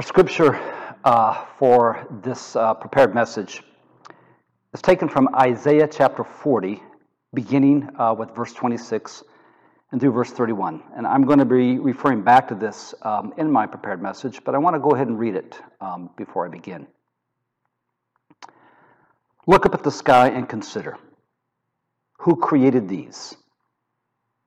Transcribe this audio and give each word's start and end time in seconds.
Our 0.00 0.06
scripture 0.06 0.58
uh, 1.04 1.44
for 1.58 2.06
this 2.22 2.56
uh, 2.56 2.72
prepared 2.72 3.14
message 3.14 3.62
is 4.72 4.80
taken 4.80 5.10
from 5.10 5.28
Isaiah 5.34 5.86
chapter 5.86 6.24
40, 6.24 6.82
beginning 7.34 7.86
uh, 7.98 8.14
with 8.14 8.34
verse 8.34 8.54
26 8.54 9.22
and 9.92 10.00
through 10.00 10.12
verse 10.12 10.30
31. 10.30 10.82
And 10.96 11.06
I'm 11.06 11.26
going 11.26 11.38
to 11.38 11.44
be 11.44 11.78
referring 11.78 12.22
back 12.22 12.48
to 12.48 12.54
this 12.54 12.94
um, 13.02 13.34
in 13.36 13.52
my 13.52 13.66
prepared 13.66 14.00
message, 14.00 14.42
but 14.42 14.54
I 14.54 14.58
want 14.58 14.74
to 14.74 14.80
go 14.80 14.92
ahead 14.92 15.08
and 15.08 15.18
read 15.18 15.34
it 15.34 15.60
um, 15.82 16.08
before 16.16 16.46
I 16.46 16.48
begin. 16.48 16.86
Look 19.46 19.66
up 19.66 19.74
at 19.74 19.82
the 19.82 19.90
sky 19.90 20.30
and 20.30 20.48
consider 20.48 20.96
who 22.20 22.36
created 22.36 22.88
these? 22.88 23.36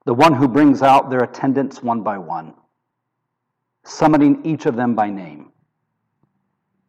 The 0.08 0.16
one 0.16 0.34
who 0.34 0.48
brings 0.48 0.82
out 0.82 1.12
their 1.12 1.24
attendants 1.24 1.84
one 1.84 2.02
by 2.02 2.18
one, 2.18 2.56
summoning 3.84 4.46
each 4.46 4.66
of 4.66 4.76
them 4.76 4.96
by 4.96 5.10
name. 5.10 5.52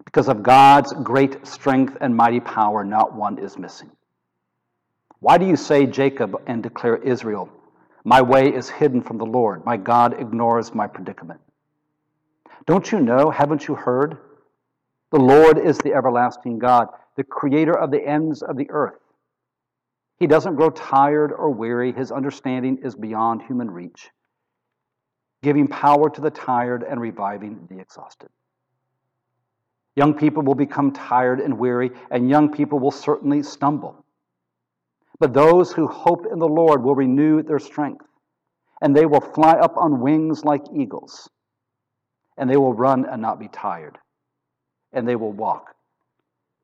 Because 0.04 0.29
of 0.29 0.43
God's 0.43 0.93
great 0.93 1.46
strength 1.46 1.96
and 2.00 2.16
mighty 2.16 2.40
power, 2.40 2.85
not 2.85 3.14
one 3.14 3.39
is 3.39 3.58
missing. 3.58 3.90
Why 5.21 5.38
do 5.38 5.46
you 5.46 5.57
say 5.57 5.86
Jacob 5.86 6.40
and 6.46 6.62
declare 6.62 6.96
Israel? 6.96 7.49
My 8.04 8.21
way 8.21 8.54
is 8.54 8.68
hidden 8.68 9.02
from 9.02 9.18
the 9.18 9.25
Lord. 9.25 9.64
My 9.64 9.76
God 9.76 10.21
ignores 10.21 10.75
my 10.75 10.86
predicament. 10.86 11.40
Don't 12.66 12.93
you 12.93 13.00
know? 13.00 13.30
Haven't 13.30 13.66
you 13.66 13.74
heard? 13.74 14.18
The 15.11 15.21
Lord 15.21 15.58
is 15.58 15.79
the 15.79 15.94
everlasting 15.94 16.58
God, 16.58 16.88
the 17.16 17.24
creator 17.24 17.76
of 17.76 17.90
the 17.90 18.07
ends 18.07 18.43
of 18.43 18.57
the 18.57 18.71
earth. 18.71 18.99
He 20.18 20.26
doesn't 20.26 20.57
grow 20.57 20.71
tired 20.71 21.32
or 21.32 21.50
weary. 21.50 21.93
His 21.93 22.13
understanding 22.13 22.79
is 22.82 22.94
beyond 22.94 23.43
human 23.43 23.71
reach, 23.71 24.11
giving 25.44 25.68
power 25.68 26.08
to 26.08 26.21
the 26.22 26.30
tired 26.30 26.82
and 26.82 27.00
reviving 27.00 27.68
the 27.71 27.79
exhausted. 27.79 28.30
Young 29.94 30.14
people 30.14 30.43
will 30.43 30.54
become 30.54 30.90
tired 30.90 31.39
and 31.39 31.58
weary, 31.58 31.90
and 32.11 32.28
young 32.28 32.50
people 32.50 32.78
will 32.80 32.91
certainly 32.91 33.42
stumble. 33.42 34.04
But 35.20 35.34
those 35.34 35.70
who 35.70 35.86
hope 35.86 36.27
in 36.32 36.38
the 36.38 36.48
Lord 36.48 36.82
will 36.82 36.96
renew 36.96 37.42
their 37.42 37.60
strength, 37.60 38.06
and 38.80 38.96
they 38.96 39.06
will 39.06 39.20
fly 39.20 39.52
up 39.52 39.77
on 39.77 40.00
wings 40.00 40.44
like 40.44 40.64
eagles, 40.74 41.28
and 42.38 42.50
they 42.50 42.56
will 42.56 42.74
run 42.74 43.04
and 43.04 43.22
not 43.22 43.38
be 43.38 43.48
tired, 43.48 43.98
and 44.92 45.06
they 45.06 45.14
will 45.14 45.32
walk 45.32 45.76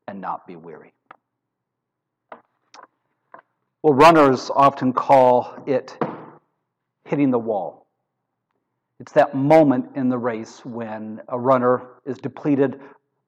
and 0.07 0.19
not 0.19 0.45
be 0.47 0.55
weary. 0.55 0.91
Well, 3.83 3.93
runners 3.93 4.49
often 4.53 4.91
call 4.91 5.63
it 5.65 5.97
hitting 7.05 7.31
the 7.31 7.39
wall. 7.39 7.87
It's 9.01 9.13
that 9.13 9.33
moment 9.33 9.95
in 9.95 10.09
the 10.09 10.17
race 10.19 10.63
when 10.63 11.21
a 11.27 11.39
runner 11.39 11.87
is 12.05 12.19
depleted 12.19 12.79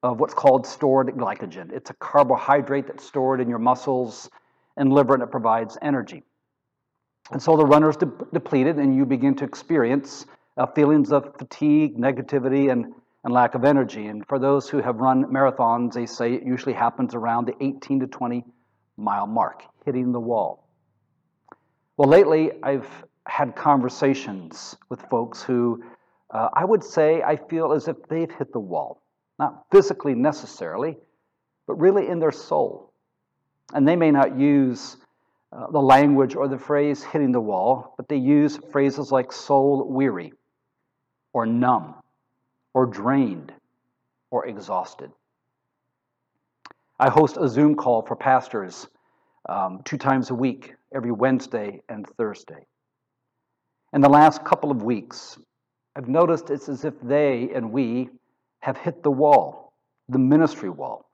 of 0.04 0.20
what's 0.20 0.32
called 0.32 0.64
stored 0.64 1.08
glycogen. 1.08 1.72
It's 1.72 1.90
a 1.90 1.94
carbohydrate 1.94 2.86
that's 2.86 3.04
stored 3.04 3.40
in 3.40 3.48
your 3.48 3.58
muscles 3.58 4.30
and 4.76 4.92
liver, 4.92 5.14
and 5.14 5.22
it 5.24 5.32
provides 5.32 5.76
energy. 5.82 6.22
And 7.32 7.42
so 7.42 7.56
the 7.56 7.66
runner 7.66 7.90
is 7.90 7.96
de- 7.96 8.12
depleted, 8.32 8.76
and 8.76 8.94
you 8.94 9.04
begin 9.04 9.34
to 9.34 9.44
experience 9.44 10.26
uh, 10.56 10.66
feelings 10.66 11.10
of 11.10 11.34
fatigue, 11.38 11.98
negativity, 11.98 12.70
and, 12.70 12.94
and 13.24 13.34
lack 13.34 13.56
of 13.56 13.64
energy. 13.64 14.06
And 14.06 14.24
for 14.28 14.38
those 14.38 14.68
who 14.68 14.80
have 14.80 14.98
run 14.98 15.24
marathons, 15.24 15.94
they 15.94 16.06
say 16.06 16.34
it 16.34 16.44
usually 16.44 16.74
happens 16.74 17.16
around 17.16 17.48
the 17.48 17.54
18 17.60 17.98
to 17.98 18.06
20 18.06 18.44
mile 18.96 19.26
mark, 19.26 19.64
hitting 19.84 20.12
the 20.12 20.20
wall. 20.20 20.68
Well, 21.96 22.08
lately 22.08 22.52
I've 22.62 22.86
had 23.26 23.56
conversations 23.56 24.76
with 24.88 25.00
folks 25.02 25.42
who 25.42 25.82
uh, 26.30 26.48
I 26.52 26.64
would 26.64 26.82
say 26.82 27.22
I 27.22 27.36
feel 27.36 27.72
as 27.72 27.86
if 27.86 27.96
they've 28.08 28.30
hit 28.30 28.52
the 28.52 28.60
wall. 28.60 29.00
Not 29.38 29.64
physically 29.70 30.14
necessarily, 30.14 30.96
but 31.66 31.74
really 31.74 32.08
in 32.08 32.18
their 32.18 32.32
soul. 32.32 32.92
And 33.72 33.86
they 33.86 33.96
may 33.96 34.10
not 34.10 34.38
use 34.38 34.96
uh, 35.52 35.70
the 35.70 35.80
language 35.80 36.34
or 36.34 36.48
the 36.48 36.58
phrase 36.58 37.02
hitting 37.02 37.32
the 37.32 37.40
wall, 37.40 37.94
but 37.96 38.08
they 38.08 38.16
use 38.16 38.58
phrases 38.72 39.12
like 39.12 39.32
soul 39.32 39.88
weary, 39.88 40.32
or 41.32 41.46
numb, 41.46 41.94
or 42.74 42.86
drained, 42.86 43.52
or 44.30 44.46
exhausted. 44.46 45.10
I 46.98 47.10
host 47.10 47.36
a 47.40 47.48
Zoom 47.48 47.76
call 47.76 48.02
for 48.02 48.16
pastors 48.16 48.86
um, 49.48 49.82
two 49.84 49.98
times 49.98 50.30
a 50.30 50.34
week, 50.34 50.74
every 50.94 51.12
Wednesday 51.12 51.82
and 51.88 52.06
Thursday. 52.16 52.66
In 53.94 54.00
the 54.00 54.08
last 54.08 54.44
couple 54.44 54.72
of 54.72 54.82
weeks, 54.82 55.38
I've 55.94 56.08
noticed 56.08 56.50
it's 56.50 56.68
as 56.68 56.84
if 56.84 57.00
they 57.00 57.50
and 57.54 57.70
we 57.70 58.10
have 58.58 58.76
hit 58.76 59.04
the 59.04 59.10
wall, 59.12 59.72
the 60.08 60.18
ministry 60.18 60.68
wall. 60.68 61.08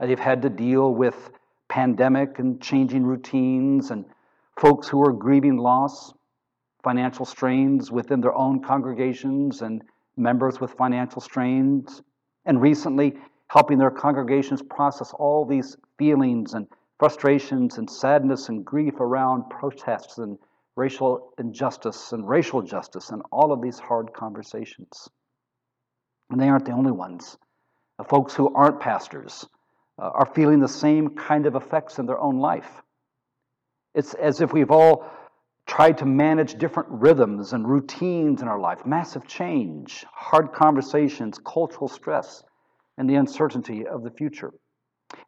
They've 0.00 0.18
had 0.18 0.40
to 0.40 0.48
deal 0.48 0.94
with 0.94 1.30
pandemic 1.68 2.38
and 2.38 2.62
changing 2.62 3.04
routines 3.04 3.90
and 3.90 4.06
folks 4.58 4.88
who 4.88 5.02
are 5.02 5.12
grieving 5.12 5.58
loss, 5.58 6.14
financial 6.82 7.26
strains 7.26 7.92
within 7.92 8.22
their 8.22 8.34
own 8.34 8.62
congregations 8.62 9.60
and 9.60 9.82
members 10.16 10.62
with 10.62 10.72
financial 10.72 11.20
strains, 11.20 12.00
and 12.46 12.58
recently 12.58 13.18
helping 13.48 13.76
their 13.76 13.90
congregations 13.90 14.62
process 14.62 15.12
all 15.18 15.44
these 15.44 15.76
feelings 15.98 16.54
and 16.54 16.68
frustrations 16.98 17.76
and 17.76 17.90
sadness 17.90 18.48
and 18.48 18.64
grief 18.64 18.98
around 18.98 19.50
protests 19.50 20.16
and 20.16 20.38
racial 20.76 21.32
injustice 21.38 22.12
and 22.12 22.28
racial 22.28 22.62
justice 22.62 23.10
and 23.10 23.22
all 23.30 23.52
of 23.52 23.62
these 23.62 23.78
hard 23.78 24.12
conversations. 24.12 25.08
And 26.30 26.40
they 26.40 26.48
aren't 26.48 26.64
the 26.64 26.72
only 26.72 26.92
ones. 26.92 27.36
The 27.98 28.04
folks 28.04 28.34
who 28.34 28.52
aren't 28.54 28.80
pastors 28.80 29.46
uh, 29.98 30.10
are 30.10 30.26
feeling 30.34 30.60
the 30.60 30.68
same 30.68 31.10
kind 31.10 31.46
of 31.46 31.54
effects 31.54 31.98
in 31.98 32.06
their 32.06 32.18
own 32.18 32.38
life. 32.38 32.82
It's 33.94 34.14
as 34.14 34.40
if 34.40 34.52
we've 34.52 34.72
all 34.72 35.08
tried 35.66 35.98
to 35.98 36.04
manage 36.04 36.56
different 36.56 36.88
rhythms 36.90 37.52
and 37.52 37.68
routines 37.68 38.42
in 38.42 38.48
our 38.48 38.58
life, 38.58 38.84
massive 38.84 39.26
change, 39.26 40.04
hard 40.12 40.52
conversations, 40.52 41.38
cultural 41.38 41.88
stress, 41.88 42.42
and 42.98 43.08
the 43.08 43.14
uncertainty 43.14 43.86
of 43.86 44.02
the 44.02 44.10
future. 44.10 44.52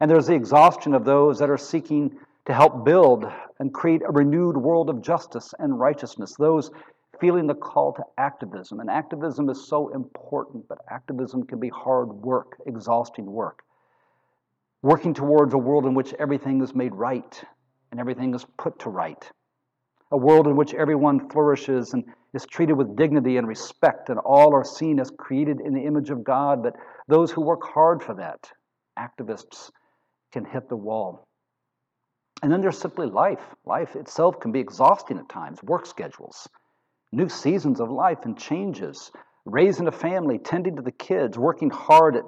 And 0.01 0.11
there's 0.11 0.27
the 0.27 0.35
exhaustion 0.35 0.95
of 0.95 1.05
those 1.05 1.39
that 1.39 1.51
are 1.51 1.57
seeking 1.57 2.19
to 2.47 2.55
help 2.55 2.85
build 2.85 3.27
and 3.59 3.75
create 3.75 4.03
a 4.03 4.13
renewed 4.13 4.57
world 4.57 4.89
of 4.89 5.03
justice 5.03 5.53
and 5.59 5.79
righteousness, 5.79 6.35
those 6.39 6.71
feeling 7.21 7.47
the 7.47 7.55
call 7.55 7.93
to 7.95 8.03
activism. 8.19 8.81
And 8.81 8.91
activism 8.91 9.49
is 9.49 9.67
so 9.69 9.89
important, 9.89 10.69
but 10.69 10.79
activism 10.91 11.45
can 11.45 11.59
be 11.59 11.71
hard 11.71 12.09
work, 12.09 12.57
exhausting 12.67 13.27
work. 13.27 13.63
Working 14.83 15.15
towards 15.15 15.55
a 15.55 15.59
world 15.59 15.87
in 15.87 15.95
which 15.95 16.15
everything 16.15 16.63
is 16.63 16.75
made 16.75 16.95
right 16.95 17.43
and 17.91 17.99
everything 17.99 18.35
is 18.35 18.47
put 18.59 18.79
to 18.81 18.91
right. 18.91 19.31
A 20.13 20.17
world 20.17 20.47
in 20.47 20.55
which 20.55 20.75
everyone 20.75 21.29
flourishes 21.31 21.95
and 21.95 22.05
is 22.33 22.47
treated 22.47 22.75
with 22.75 22.97
dignity 22.97 23.39
and 23.39 23.49
respect, 23.49 24.11
and 24.11 24.19
all 24.21 24.55
are 24.55 24.65
seen 24.65 25.01
as 25.01 25.11
created 25.11 25.61
in 25.61 25.73
the 25.73 25.85
image 25.85 26.11
of 26.11 26.23
God, 26.23 26.63
but 26.63 26.75
those 27.09 27.33
who 27.33 27.41
work 27.41 27.63
hard 27.65 28.03
for 28.03 28.15
that, 28.15 28.51
activists, 28.99 29.71
can 30.33 30.45
hit 30.45 30.69
the 30.69 30.77
wall. 30.77 31.26
And 32.43 32.53
then 32.53 32.61
there's 32.61 32.79
simply 32.79 33.07
life. 33.07 33.41
Life 33.65 33.97
itself 33.97 34.41
can 34.41 34.53
be 34.53 34.61
exhausting 34.61 35.19
at 35.19 35.29
times, 35.29 35.63
work 35.63 35.87
schedules, 35.87 36.49
new 37.13 37.29
seasons 37.29 37.81
of 37.81 37.91
life 37.91 38.19
and 38.25 38.39
changes, 38.39 39.11
raising 39.45 39.87
a 39.87 39.93
family, 39.93 40.39
tending 40.39 40.77
to 40.77 40.83
the 40.83 40.93
kids, 40.93 41.39
working 41.39 41.71
hard 41.71 42.17
at 42.17 42.25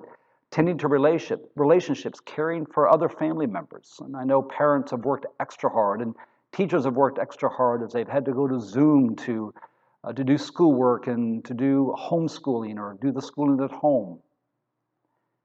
tending 0.51 0.79
to 0.79 0.89
relationship, 0.89 1.51
relationships, 1.57 2.21
caring 2.21 2.65
for 2.65 2.89
other 2.89 3.09
family 3.09 3.47
members. 3.47 4.01
And 4.01 4.17
I 4.17 4.25
know 4.25 4.43
parents 4.43 4.93
have 4.93 5.05
worked 5.05 5.27
extra 5.41 5.69
hard, 5.69 6.01
and 6.01 6.15
teachers 6.53 6.85
have 6.85 6.95
worked 6.95 7.19
extra 7.19 7.51
hard 7.51 7.83
as 7.83 7.93
they've 7.93 8.09
had 8.09 8.25
to 8.25 8.33
go 8.33 8.49
to 8.49 8.59
Zoom 8.59 9.15
to, 9.17 9.53
uh, 10.05 10.13
to 10.13 10.25
do 10.25 10.39
schoolwork 10.39 11.07
and 11.07 11.45
to 11.45 11.55
do 11.55 11.95
homeschooling 11.99 12.79
or 12.79 12.97
do 13.03 13.13
the 13.13 13.21
schooling 13.21 13.63
at 13.63 13.71
home. 13.71 14.21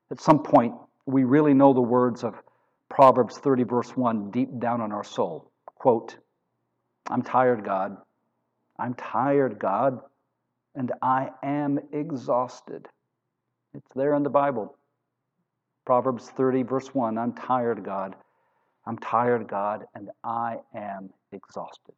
At 0.10 0.22
some 0.22 0.42
point, 0.42 0.74
we 1.06 1.26
really 1.26 1.54
know 1.54 1.74
the 1.74 1.82
words 1.82 2.24
of 2.24 2.36
Proverbs 2.94 3.40
30, 3.40 3.64
verse 3.64 3.98
1, 3.98 4.30
deep 4.30 4.60
down 4.60 4.80
on 4.80 4.92
our 4.92 5.04
soul. 5.04 5.52
Quote, 5.66 6.16
I'm 7.10 7.24
tired, 7.24 7.66
God. 7.66 7.98
I'm 8.78 8.94
tired, 8.94 9.58
God, 9.58 10.00
and 10.76 10.92
I 11.02 11.32
am 11.42 11.80
exhausted. 11.92 12.88
It's 13.74 13.92
there 13.96 14.14
in 14.14 14.22
the 14.22 14.30
Bible. 14.30 14.78
Proverbs 15.88 16.30
30, 16.30 16.62
verse 16.62 16.88
1 16.94 17.18
I'm 17.18 17.34
tired, 17.34 17.84
God. 17.84 18.16
I'm 18.86 19.00
tired, 19.00 19.48
God, 19.48 19.86
and 19.96 20.12
I 20.24 20.58
am 20.76 21.10
exhausted. 21.32 21.96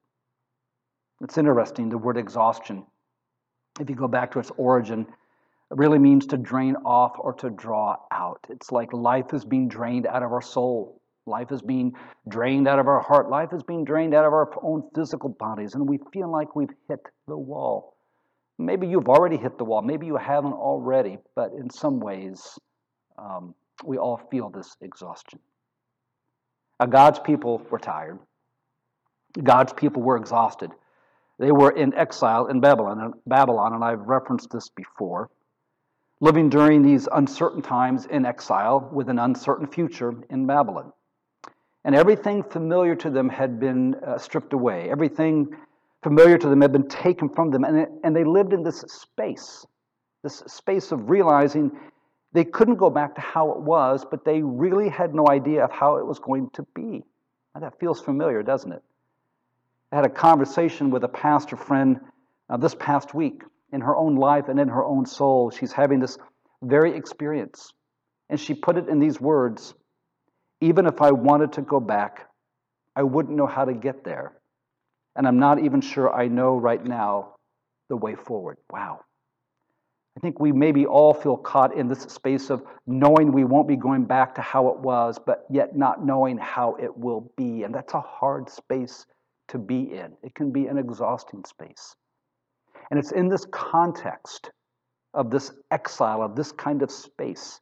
It's 1.22 1.38
interesting, 1.38 1.90
the 1.90 1.98
word 1.98 2.16
exhaustion, 2.16 2.86
if 3.82 3.90
you 3.90 3.98
go 3.98 4.08
back 4.08 4.32
to 4.32 4.40
its 4.40 4.52
origin, 4.56 5.08
it 5.72 5.78
really 5.78 6.00
means 6.00 6.28
to 6.28 6.38
drain 6.38 6.76
off 6.86 7.14
or 7.18 7.34
to 7.34 7.50
draw 7.50 7.98
out. 8.12 8.46
It's 8.50 8.72
like 8.72 8.94
life 8.94 9.34
is 9.34 9.44
being 9.44 9.68
drained 9.68 10.06
out 10.06 10.22
of 10.22 10.32
our 10.32 10.42
soul. 10.42 11.02
Life 11.26 11.52
is 11.52 11.62
being 11.62 11.94
drained 12.30 12.68
out 12.68 12.78
of 12.78 12.88
our 12.88 13.00
heart. 13.00 13.30
Life 13.30 13.52
is 13.52 13.64
being 13.64 13.84
drained 13.84 14.14
out 14.14 14.26
of 14.26 14.34
our 14.34 14.52
own 14.62 14.84
physical 14.94 15.30
bodies, 15.30 15.74
and 15.74 15.90
we 15.90 16.00
feel 16.14 16.32
like 16.32 16.56
we've 16.56 16.74
hit 16.88 17.00
the 17.28 17.38
wall. 17.38 17.96
Maybe 18.60 18.88
you've 18.88 19.10
already 19.10 19.38
hit 19.38 19.58
the 19.58 19.66
wall. 19.66 19.82
Maybe 19.82 20.06
you 20.06 20.18
haven't 20.18 20.54
already, 20.54 21.18
but 21.36 21.52
in 21.54 21.70
some 21.70 22.00
ways, 22.00 22.60
um, 23.18 23.56
we 23.84 23.98
all 23.98 24.18
feel 24.30 24.50
this 24.50 24.78
exhaustion. 24.82 25.40
Now, 26.80 26.86
God's 26.86 27.20
people 27.20 27.66
were 27.72 27.80
tired. 27.80 28.20
God's 29.44 29.74
people 29.74 30.04
were 30.04 30.16
exhausted. 30.16 30.72
They 31.40 31.52
were 31.52 31.72
in 31.72 31.94
exile 31.96 32.48
in 32.48 32.62
Babylon, 32.62 33.14
Babylon, 33.26 33.74
and 33.74 33.84
I've 33.84 34.02
referenced 34.02 34.52
this 34.52 34.70
before. 34.70 35.30
Living 36.22 36.50
during 36.50 36.82
these 36.82 37.08
uncertain 37.12 37.62
times 37.62 38.06
in 38.06 38.26
exile 38.26 38.90
with 38.94 39.10
an 39.10 39.20
uncertain 39.20 39.68
future 39.68 40.14
in 40.30 40.46
Babylon. 40.46 40.94
And 41.84 41.94
everything 41.94 42.44
familiar 42.44 42.96
to 42.96 43.10
them 43.10 43.30
had 43.30 43.60
been 43.60 43.96
uh, 43.96 44.18
stripped 44.18 44.54
away. 44.54 44.90
Everything 44.90 45.56
familiar 46.02 46.38
to 46.38 46.48
them 46.50 46.62
had 46.62 46.72
been 46.72 46.88
taken 46.88 47.30
from 47.30 47.52
them. 47.52 47.64
And, 47.64 47.88
and 48.04 48.16
they 48.16 48.24
lived 48.24 48.54
in 48.54 48.64
this 48.64 48.82
space, 48.82 49.66
this 50.24 50.44
space 50.48 50.92
of 50.92 51.10
realizing 51.10 51.72
they 52.32 52.44
couldn't 52.44 52.76
go 52.76 52.90
back 52.90 53.16
to 53.16 53.22
how 53.22 53.52
it 53.52 53.62
was, 53.62 54.06
but 54.10 54.26
they 54.26 54.42
really 54.42 54.90
had 54.90 55.16
no 55.16 55.28
idea 55.30 55.64
of 55.64 55.72
how 55.72 55.98
it 55.98 56.06
was 56.06 56.20
going 56.20 56.50
to 56.52 56.64
be. 56.76 57.04
And 57.54 57.64
that 57.64 57.80
feels 57.80 58.02
familiar, 58.02 58.44
doesn't 58.44 58.72
it? 58.72 58.84
I 59.92 59.96
had 59.96 60.06
a 60.06 60.10
conversation 60.10 60.90
with 60.90 61.04
a 61.04 61.08
pastor 61.08 61.56
friend 61.56 62.00
uh, 62.50 62.58
this 62.58 62.76
past 62.76 63.14
week. 63.14 63.44
In 63.76 63.82
her 63.82 63.96
own 63.96 64.16
life 64.16 64.48
and 64.48 64.58
in 64.58 64.70
her 64.70 64.86
own 64.86 65.06
soul, 65.06 65.52
she's 65.52 65.74
having 65.74 66.00
this 66.00 66.18
very 66.64 66.96
experience. 66.96 67.74
And 68.30 68.40
she 68.40 68.54
put 68.54 68.78
it 68.78 68.88
in 68.88 69.00
these 69.00 69.20
words 69.20 69.74
Even 70.62 70.86
if 70.86 71.02
I 71.02 71.12
wanted 71.12 71.52
to 71.54 71.62
go 71.62 71.82
back, 71.82 72.30
I 72.96 73.04
wouldn't 73.04 73.36
know 73.36 73.48
how 73.48 73.66
to 73.66 73.74
get 73.74 74.06
there. 74.06 74.40
And 75.18 75.28
I'm 75.28 75.40
not 75.40 75.60
even 75.60 75.82
sure 75.82 76.14
I 76.14 76.30
know 76.30 76.56
right 76.56 76.84
now 76.84 77.36
the 77.90 77.98
way 77.98 78.16
forward. 78.16 78.58
Wow. 78.72 79.02
I 80.18 80.22
think 80.22 80.40
we 80.40 80.54
maybe 80.54 80.86
all 80.86 81.14
feel 81.14 81.36
caught 81.36 81.76
in 81.76 81.90
this 81.90 82.04
space 82.04 82.50
of 82.50 82.64
knowing 82.88 83.34
we 83.34 83.44
won't 83.44 83.68
be 83.68 83.76
going 83.76 84.06
back 84.06 84.36
to 84.36 84.42
how 84.42 84.70
it 84.70 84.80
was, 84.80 85.20
but 85.20 85.46
yet 85.50 85.76
not 85.76 86.06
knowing 86.06 86.38
how 86.38 86.76
it 86.76 86.98
will 86.98 87.30
be. 87.36 87.64
And 87.64 87.76
that's 87.76 87.94
a 87.94 88.00
hard 88.00 88.50
space 88.50 89.06
to 89.50 89.58
be 89.58 89.82
in. 89.92 90.14
It 90.24 90.34
can 90.34 90.52
be 90.54 90.68
an 90.68 90.78
exhausting 90.78 91.44
space. 91.44 91.98
And 92.90 93.00
it's 93.00 93.12
in 93.12 93.28
this 93.28 93.46
context 93.52 94.52
of 95.14 95.32
this 95.32 95.52
exile, 95.72 96.22
of 96.22 96.36
this 96.36 96.52
kind 96.52 96.82
of 96.82 96.92
space, 96.92 97.60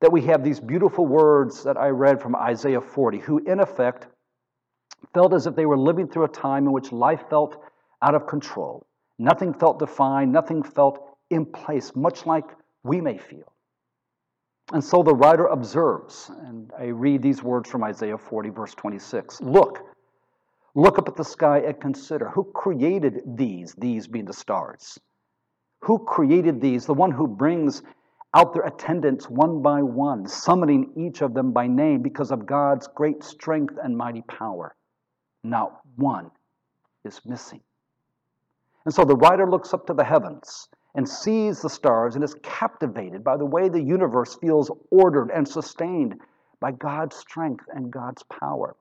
that 0.00 0.10
we 0.10 0.22
have 0.22 0.42
these 0.42 0.58
beautiful 0.58 1.06
words 1.06 1.62
that 1.64 1.76
I 1.76 1.88
read 1.88 2.20
from 2.20 2.34
Isaiah 2.34 2.80
40, 2.80 3.18
who 3.18 3.38
in 3.38 3.60
effect 3.60 4.06
felt 5.14 5.32
as 5.32 5.46
if 5.46 5.54
they 5.54 5.66
were 5.66 5.78
living 5.78 6.08
through 6.08 6.24
a 6.24 6.28
time 6.28 6.66
in 6.66 6.72
which 6.72 6.92
life 6.92 7.24
felt 7.28 7.56
out 8.02 8.14
of 8.14 8.26
control. 8.26 8.86
Nothing 9.18 9.54
felt 9.54 9.78
defined, 9.78 10.32
nothing 10.32 10.62
felt 10.62 11.16
in 11.30 11.46
place, 11.46 11.92
much 11.94 12.26
like 12.26 12.44
we 12.82 13.00
may 13.00 13.18
feel. 13.18 13.52
And 14.72 14.82
so 14.82 15.02
the 15.02 15.14
writer 15.14 15.46
observes, 15.46 16.30
and 16.46 16.72
I 16.78 16.86
read 16.86 17.22
these 17.22 17.42
words 17.42 17.70
from 17.70 17.84
Isaiah 17.84 18.18
40, 18.18 18.50
verse 18.50 18.74
26 18.74 19.40
Look, 19.42 19.84
Look 20.74 20.98
up 20.98 21.08
at 21.08 21.16
the 21.16 21.24
sky 21.24 21.58
and 21.58 21.80
consider 21.80 22.30
who 22.30 22.44
created 22.44 23.22
these, 23.36 23.74
these 23.74 24.06
being 24.06 24.24
the 24.24 24.32
stars. 24.32 24.98
Who 25.82 25.98
created 25.98 26.60
these? 26.60 26.86
The 26.86 26.94
one 26.94 27.10
who 27.10 27.26
brings 27.26 27.82
out 28.34 28.54
their 28.54 28.62
attendants 28.62 29.28
one 29.28 29.60
by 29.60 29.82
one, 29.82 30.26
summoning 30.26 30.92
each 30.96 31.20
of 31.20 31.34
them 31.34 31.52
by 31.52 31.66
name 31.66 32.00
because 32.00 32.30
of 32.30 32.46
God's 32.46 32.88
great 32.88 33.22
strength 33.22 33.74
and 33.82 33.96
mighty 33.96 34.22
power. 34.22 34.74
Not 35.44 35.80
one 35.96 36.30
is 37.04 37.20
missing. 37.26 37.60
And 38.86 38.94
so 38.94 39.04
the 39.04 39.16
writer 39.16 39.50
looks 39.50 39.74
up 39.74 39.86
to 39.88 39.94
the 39.94 40.04
heavens 40.04 40.68
and 40.94 41.06
sees 41.06 41.60
the 41.60 41.70
stars 41.70 42.14
and 42.14 42.24
is 42.24 42.34
captivated 42.42 43.22
by 43.22 43.36
the 43.36 43.46
way 43.46 43.68
the 43.68 43.82
universe 43.82 44.36
feels 44.36 44.70
ordered 44.90 45.30
and 45.30 45.46
sustained 45.46 46.20
by 46.60 46.72
God's 46.72 47.16
strength 47.16 47.64
and 47.74 47.90
God's 47.90 48.22
power. 48.24 48.76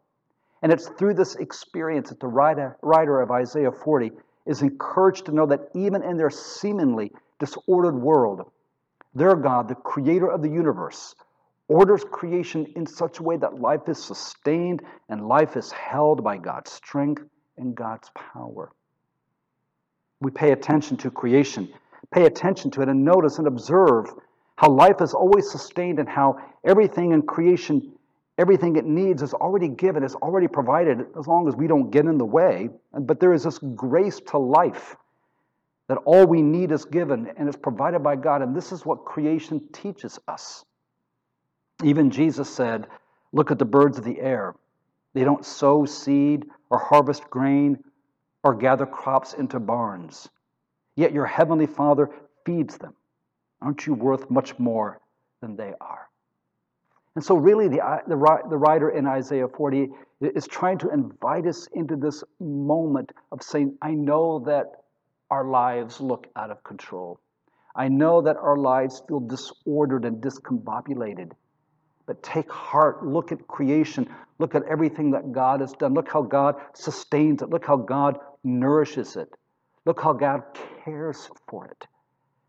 And 0.61 0.71
it's 0.71 0.89
through 0.89 1.15
this 1.15 1.35
experience 1.35 2.09
that 2.09 2.19
the 2.19 2.27
writer, 2.27 2.77
writer 2.81 3.21
of 3.21 3.31
Isaiah 3.31 3.71
40 3.71 4.11
is 4.45 4.61
encouraged 4.61 5.25
to 5.25 5.31
know 5.31 5.45
that 5.47 5.69
even 5.73 6.03
in 6.03 6.17
their 6.17 6.29
seemingly 6.29 7.11
disordered 7.39 7.95
world, 7.95 8.51
their 9.13 9.35
God, 9.35 9.67
the 9.67 9.75
creator 9.75 10.27
of 10.27 10.41
the 10.41 10.49
universe, 10.49 11.15
orders 11.67 12.03
creation 12.03 12.65
in 12.75 12.85
such 12.85 13.19
a 13.19 13.23
way 13.23 13.37
that 13.37 13.59
life 13.59 13.87
is 13.87 14.01
sustained 14.01 14.83
and 15.09 15.27
life 15.27 15.57
is 15.57 15.71
held 15.71 16.23
by 16.23 16.37
God's 16.37 16.71
strength 16.71 17.23
and 17.57 17.75
God's 17.75 18.09
power. 18.13 18.71
We 20.19 20.31
pay 20.31 20.51
attention 20.51 20.97
to 20.97 21.09
creation, 21.11 21.73
pay 22.11 22.25
attention 22.25 22.71
to 22.71 22.81
it, 22.81 22.89
and 22.89 23.03
notice 23.03 23.39
and 23.39 23.47
observe 23.47 24.13
how 24.57 24.69
life 24.69 25.01
is 25.01 25.13
always 25.13 25.49
sustained 25.49 25.97
and 25.97 26.07
how 26.07 26.37
everything 26.63 27.11
in 27.13 27.23
creation 27.23 27.93
Everything 28.41 28.75
it 28.75 28.85
needs 28.85 29.21
is 29.21 29.35
already 29.35 29.67
given, 29.67 30.03
it's 30.03 30.15
already 30.15 30.47
provided, 30.47 31.05
as 31.15 31.27
long 31.27 31.47
as 31.47 31.55
we 31.55 31.67
don't 31.67 31.91
get 31.91 32.05
in 32.05 32.17
the 32.17 32.25
way. 32.25 32.69
But 32.91 33.19
there 33.19 33.33
is 33.33 33.43
this 33.43 33.59
grace 33.59 34.19
to 34.29 34.39
life 34.39 34.95
that 35.87 35.99
all 36.05 36.25
we 36.25 36.41
need 36.41 36.71
is 36.71 36.83
given 36.83 37.31
and 37.37 37.47
is 37.47 37.55
provided 37.55 38.01
by 38.01 38.15
God. 38.15 38.41
And 38.41 38.55
this 38.55 38.71
is 38.71 38.83
what 38.83 39.05
creation 39.05 39.61
teaches 39.71 40.17
us. 40.27 40.65
Even 41.83 42.09
Jesus 42.09 42.49
said, 42.49 42.87
Look 43.31 43.51
at 43.51 43.59
the 43.59 43.65
birds 43.65 43.99
of 43.99 44.05
the 44.05 44.19
air. 44.19 44.55
They 45.13 45.23
don't 45.23 45.45
sow 45.45 45.85
seed 45.85 46.47
or 46.71 46.79
harvest 46.79 47.29
grain 47.29 47.83
or 48.43 48.55
gather 48.55 48.87
crops 48.87 49.35
into 49.35 49.59
barns. 49.59 50.27
Yet 50.95 51.13
your 51.13 51.27
heavenly 51.27 51.67
Father 51.67 52.09
feeds 52.43 52.79
them. 52.79 52.95
Aren't 53.61 53.85
you 53.85 53.93
worth 53.93 54.31
much 54.31 54.57
more 54.57 54.99
than 55.41 55.55
they 55.55 55.75
are? 55.79 56.10
And 57.15 57.23
so, 57.23 57.35
really, 57.35 57.67
the, 57.67 57.81
the, 58.07 58.15
the 58.49 58.57
writer 58.57 58.89
in 58.89 59.05
Isaiah 59.05 59.47
40 59.47 59.89
is 60.21 60.47
trying 60.47 60.77
to 60.79 60.89
invite 60.89 61.45
us 61.45 61.67
into 61.73 61.95
this 61.95 62.23
moment 62.39 63.11
of 63.31 63.43
saying, 63.43 63.77
I 63.81 63.91
know 63.91 64.39
that 64.45 64.67
our 65.29 65.45
lives 65.45 65.99
look 65.99 66.27
out 66.35 66.51
of 66.51 66.63
control. 66.63 67.19
I 67.75 67.87
know 67.87 68.21
that 68.21 68.37
our 68.37 68.57
lives 68.57 69.01
feel 69.07 69.19
disordered 69.19 70.05
and 70.05 70.21
discombobulated. 70.21 71.31
But 72.05 72.23
take 72.23 72.51
heart, 72.51 73.05
look 73.05 73.31
at 73.31 73.47
creation, 73.47 74.09
look 74.39 74.55
at 74.55 74.63
everything 74.63 75.11
that 75.11 75.31
God 75.31 75.61
has 75.61 75.71
done. 75.73 75.93
Look 75.93 76.11
how 76.11 76.21
God 76.21 76.55
sustains 76.73 77.41
it, 77.41 77.49
look 77.49 77.65
how 77.65 77.77
God 77.77 78.19
nourishes 78.43 79.15
it, 79.15 79.29
look 79.85 80.01
how 80.01 80.13
God 80.13 80.43
cares 80.83 81.29
for 81.47 81.67
it, 81.67 81.87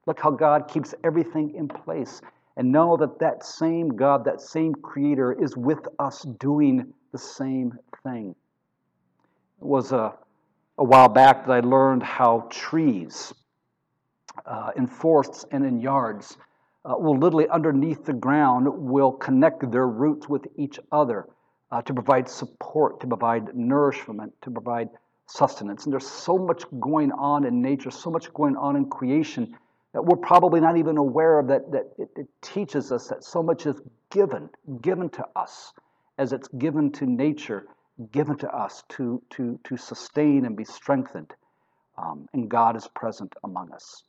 look 0.07 0.19
how 0.19 0.31
God 0.31 0.69
keeps 0.69 0.95
everything 1.05 1.55
in 1.55 1.69
place 1.69 2.21
and 2.57 2.71
know 2.71 2.97
that 2.97 3.19
that 3.19 3.45
same 3.45 3.89
God, 3.97 4.25
that 4.25 4.41
same 4.41 4.75
Creator, 4.75 5.33
is 5.43 5.57
with 5.57 5.87
us 5.99 6.23
doing 6.39 6.93
the 7.13 7.19
same 7.19 7.79
thing. 8.03 8.35
It 9.61 9.67
was 9.67 9.93
a, 9.93 10.15
a 10.79 10.85
while 10.85 11.09
back 11.09 11.47
that 11.47 11.53
I 11.53 11.61
learned 11.61 12.03
how 12.03 12.49
trees 12.51 13.33
uh, 14.47 14.71
in 14.77 14.87
forests 14.87 15.45
and 15.51 15.65
in 15.65 15.81
yards 15.81 16.37
uh, 16.85 16.95
will 16.99 17.17
literally 17.17 17.49
underneath 17.49 18.05
the 18.05 18.13
ground 18.13 18.67
will 18.69 19.13
connect 19.13 19.71
their 19.71 19.87
roots 19.87 20.29
with 20.29 20.47
each 20.57 20.79
other 20.91 21.29
uh, 21.71 21.81
to 21.83 21.95
provide 21.95 22.29
support, 22.29 23.01
to 23.01 23.07
provide 23.07 23.55
nourishment, 23.55 24.33
to 24.43 24.51
provide 24.51 24.89
sustenance. 25.27 25.85
And 25.85 25.93
there's 25.93 26.07
so 26.07 26.37
much 26.37 26.65
going 26.81 27.13
on 27.13 27.45
in 27.45 27.63
nature, 27.63 27.91
so 27.91 28.11
much 28.11 28.33
going 28.35 28.57
on 28.57 28.77
in 28.77 28.87
creation 28.91 29.57
that 29.93 30.05
we're 30.05 30.17
probably 30.17 30.61
not 30.61 30.77
even 30.77 30.97
aware 30.97 31.39
of 31.39 31.49
that, 31.49 31.71
that 31.73 31.93
it, 31.99 32.09
it, 32.17 32.27
teaches 32.41 32.93
us 32.93 33.09
that 33.09 33.25
so 33.25 33.43
much 33.43 33.67
is 33.67 33.81
given, 34.11 34.49
given 34.81 35.11
to 35.11 35.25
us 35.37 35.73
as 36.19 36.33
it's 36.33 36.49
given 36.49 36.91
to 36.93 37.07
nature, 37.07 37.67
given 38.11 38.37
to 38.39 38.49
us 38.49 38.83
to, 38.89 39.23
to, 39.31 39.59
to 39.65 39.77
sustain 39.77 40.47
and 40.47 40.57
be 40.57 40.65
strengthened. 40.65 41.33
Um, 41.99 42.27
and 42.33 42.49
God 42.49 42.77
is 42.77 42.89
present 42.89 43.35
among 43.45 43.73
us. 43.73 44.03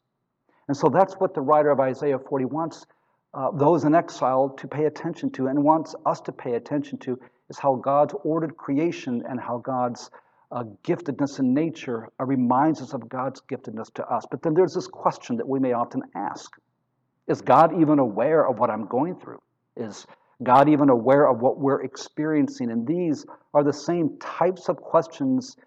And 0.67 0.77
so 0.77 0.87
that's 0.87 1.15
what 1.15 1.33
the 1.33 1.41
writer 1.41 1.69
of 1.69 1.79
Isaiah 1.79 2.19
40 2.19 2.45
wants 2.45 2.85
uh, 3.33 3.49
those 3.51 3.83
in 3.83 3.95
exile 3.95 4.49
to 4.57 4.67
pay 4.67 4.85
attention 4.85 5.31
to 5.31 5.47
and 5.47 5.63
wants 5.63 5.95
us 6.05 6.21
to 6.21 6.31
pay 6.31 6.53
attention 6.53 6.99
to 6.99 7.19
is 7.49 7.57
how 7.57 7.75
God's 7.75 8.13
ordered 8.23 8.55
creation 8.57 9.23
and 9.27 9.39
how 9.39 9.57
God's 9.57 10.11
uh, 10.53 10.63
giftedness 10.83 11.39
in 11.39 11.53
nature 11.53 12.09
uh, 12.19 12.25
reminds 12.25 12.81
us 12.81 12.93
of 12.93 13.09
God's 13.09 13.41
giftedness 13.41 13.91
to 13.95 14.05
us. 14.05 14.25
But 14.29 14.43
then 14.43 14.53
there's 14.53 14.73
this 14.73 14.87
question 14.87 15.35
that 15.37 15.47
we 15.47 15.59
may 15.59 15.73
often 15.73 16.03
ask 16.15 16.51
Is 17.27 17.41
God 17.41 17.81
even 17.81 17.97
aware 17.97 18.47
of 18.47 18.59
what 18.59 18.69
I'm 18.69 18.85
going 18.85 19.15
through? 19.19 19.41
Is 19.75 20.05
God 20.43 20.69
even 20.69 20.89
aware 20.89 21.27
of 21.27 21.39
what 21.41 21.57
we're 21.57 21.81
experiencing? 21.81 22.69
And 22.69 22.85
these 22.85 23.25
are 23.53 23.63
the 23.63 23.73
same 23.73 24.17
types 24.19 24.69
of 24.69 24.77
questions 24.77 25.57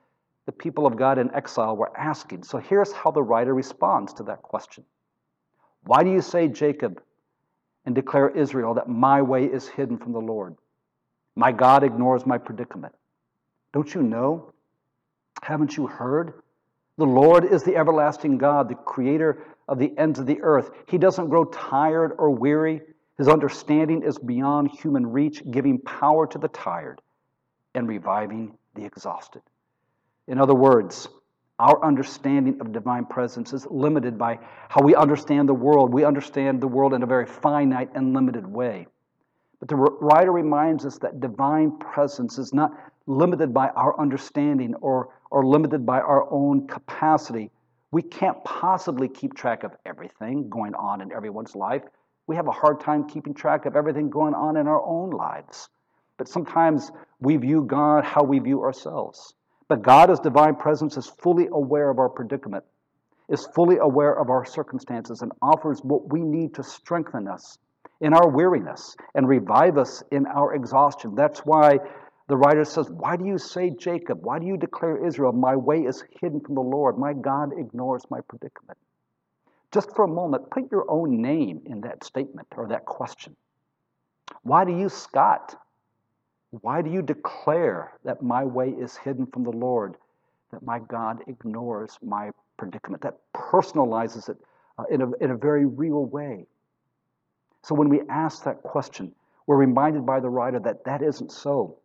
the 0.47 0.53
people 0.53 0.87
of 0.87 0.97
God 0.97 1.19
in 1.19 1.35
exile 1.35 1.77
were 1.77 1.97
asking. 1.99 2.45
So 2.45 2.59
here's 2.59 2.93
how 2.93 3.11
the 3.11 3.23
writer 3.23 3.53
responds 3.53 4.13
to 4.15 4.23
that 4.25 4.43
question 4.43 4.85
Why 5.83 6.05
do 6.05 6.13
you 6.13 6.23
say, 6.23 6.47
Jacob, 6.47 7.03
and 7.87 7.95
declare 7.95 8.29
Israel 8.29 8.75
that 8.75 8.89
my 8.89 9.21
way 9.21 9.47
is 9.47 9.67
hidden 9.67 9.99
from 9.99 10.13
the 10.13 10.21
Lord? 10.21 10.57
My 11.35 11.51
God 11.51 11.83
ignores 11.83 12.25
my 12.25 12.39
predicament. 12.39 12.95
Don't 13.73 13.93
you 13.93 14.03
know 14.03 14.53
haven't 15.43 15.77
you 15.77 15.87
heard? 15.87 16.35
The 16.99 17.05
Lord 17.05 17.45
is 17.45 17.63
the 17.63 17.77
everlasting 17.77 18.39
God, 18.39 18.69
the 18.69 18.75
creator 18.75 19.45
of 19.69 19.79
the 19.79 19.93
ends 19.99 20.19
of 20.19 20.27
the 20.27 20.41
earth. 20.41 20.71
He 20.89 20.99
doesn't 20.99 21.29
grow 21.29 21.45
tired 21.45 22.13
or 22.19 22.31
weary. 22.31 22.81
His 23.19 23.29
understanding 23.29 24.03
is 24.03 24.19
beyond 24.19 24.71
human 24.71 25.07
reach, 25.07 25.43
giving 25.51 25.79
power 25.81 26.27
to 26.27 26.39
the 26.39 26.49
tired 26.49 27.01
and 27.75 27.89
reviving 27.89 28.57
the 28.75 28.85
exhausted. 28.85 29.43
In 30.29 30.39
other 30.39 30.55
words, 30.55 31.09
our 31.59 31.83
understanding 31.85 32.61
of 32.61 32.73
divine 32.73 33.07
presence 33.07 33.53
is 33.53 33.67
limited 33.71 34.19
by 34.19 34.39
how 34.69 34.83
we 34.83 34.95
understand 34.95 35.49
the 35.49 35.55
world. 35.55 35.93
We 35.93 36.05
understand 36.05 36.61
the 36.61 36.69
world 36.69 36.93
in 36.93 37.03
a 37.03 37.07
very 37.07 37.27
finite 37.27 37.91
and 37.95 38.13
limited 38.13 38.47
way. 38.47 38.87
But 39.59 39.69
the 39.69 39.77
writer 39.77 40.33
reminds 40.33 40.85
us 40.85 40.99
that 40.99 41.21
divine 41.21 41.79
presence 41.79 42.37
is 42.37 42.53
not 42.53 42.73
limited 43.07 43.55
by 43.55 43.69
our 43.71 43.99
understanding 43.99 44.75
or, 44.77 45.09
or 45.37 45.45
limited 45.45 45.85
by 45.85 46.01
our 46.01 46.27
own 46.33 46.67
capacity. 46.67 47.51
We 47.91 48.01
can't 48.01 48.43
possibly 48.43 49.07
keep 49.07 49.35
track 49.35 49.65
of 49.65 49.73
everything 49.85 50.49
going 50.49 50.75
on 50.75 51.03
in 51.03 51.13
everyone's 51.13 51.55
life. 51.55 51.83
We 52.27 52.37
have 52.37 52.49
a 52.49 52.53
hard 52.53 52.81
time 52.81 53.07
keeping 53.07 53.35
track 53.35 53.67
of 53.67 53.77
everything 53.77 54.09
going 54.09 54.33
on 54.33 54.57
in 54.57 54.67
our 54.67 54.83
own 54.83 55.11
lives. 55.11 55.69
But 56.17 56.27
sometimes 56.27 56.91
we 57.21 57.37
view 57.37 57.61
God 57.61 58.03
how 58.03 58.23
we 58.23 58.39
view 58.39 58.63
ourselves. 58.63 59.35
But 59.69 59.83
God, 59.83 60.11
as 60.11 60.21
divine 60.21 60.57
presence, 60.57 60.97
is 60.97 61.07
fully 61.07 61.49
aware 61.53 61.91
of 61.91 61.99
our 61.99 62.09
predicament, 62.09 62.65
is 63.29 63.47
fully 63.55 63.77
aware 63.77 64.19
of 64.19 64.31
our 64.31 64.47
circumstances, 64.47 65.21
and 65.21 65.33
offers 65.43 65.81
what 65.83 66.11
we 66.11 66.21
need 66.23 66.55
to 66.55 66.63
strengthen 66.63 67.29
us 67.29 67.59
in 68.01 68.15
our 68.15 68.31
weariness 68.31 68.97
and 69.15 69.29
revive 69.29 69.77
us 69.77 70.03
in 70.11 70.25
our 70.25 70.55
exhaustion. 70.55 71.15
That's 71.15 71.41
why 71.41 71.81
the 72.29 72.37
writer 72.37 72.65
says, 72.65 72.91
Why 72.91 73.17
do 73.17 73.25
you 73.25 73.39
say, 73.39 73.71
Jacob? 73.71 74.23
Why 74.23 74.39
do 74.39 74.47
you 74.47 74.57
declare 74.57 75.07
Israel, 75.07 75.33
My 75.33 75.57
way 75.57 75.83
is 75.83 76.03
hidden 76.21 76.41
from 76.41 76.55
the 76.55 76.61
Lord? 76.63 76.99
My 76.99 77.13
God 77.13 77.53
ignores 77.57 78.05
my 78.11 78.21
predicament. 78.23 78.79
Just 79.73 79.95
for 79.95 80.05
a 80.05 80.09
moment, 80.09 80.51
put 80.51 80.71
your 80.73 80.91
own 80.91 81.21
name 81.23 81.63
in 81.67 81.83
that 81.83 82.05
statement 82.05 82.49
or 82.57 82.69
that 82.69 82.85
question. 82.85 83.37
Why 84.43 84.65
do 84.65 84.73
you, 84.77 84.89
Scott, 84.89 85.57
why 86.51 86.83
do 86.83 86.91
you 86.91 87.03
declare 87.03 87.93
that 88.05 88.23
my 88.23 88.45
way 88.45 88.71
is 88.71 88.97
hidden 88.97 89.27
from 89.27 89.45
the 89.45 89.51
Lord, 89.53 89.97
that 90.53 90.63
my 90.63 90.79
God 90.79 91.23
ignores 91.29 91.99
my 92.03 92.31
predicament? 92.57 93.03
That 93.03 93.19
personalizes 93.35 94.29
it 94.29 94.39
uh, 94.79 94.85
in, 94.91 95.03
a, 95.03 95.13
in 95.21 95.31
a 95.31 95.37
very 95.37 95.67
real 95.67 96.07
way. 96.07 96.47
So 97.63 97.75
when 97.75 97.89
we 97.89 98.03
ask 98.09 98.45
that 98.45 98.63
question, 98.63 99.13
we're 99.47 99.57
reminded 99.57 100.07
by 100.07 100.21
the 100.21 100.29
writer 100.31 100.59
that 100.61 100.85
that 100.85 101.03
isn't 101.03 101.33
so. 101.33 101.79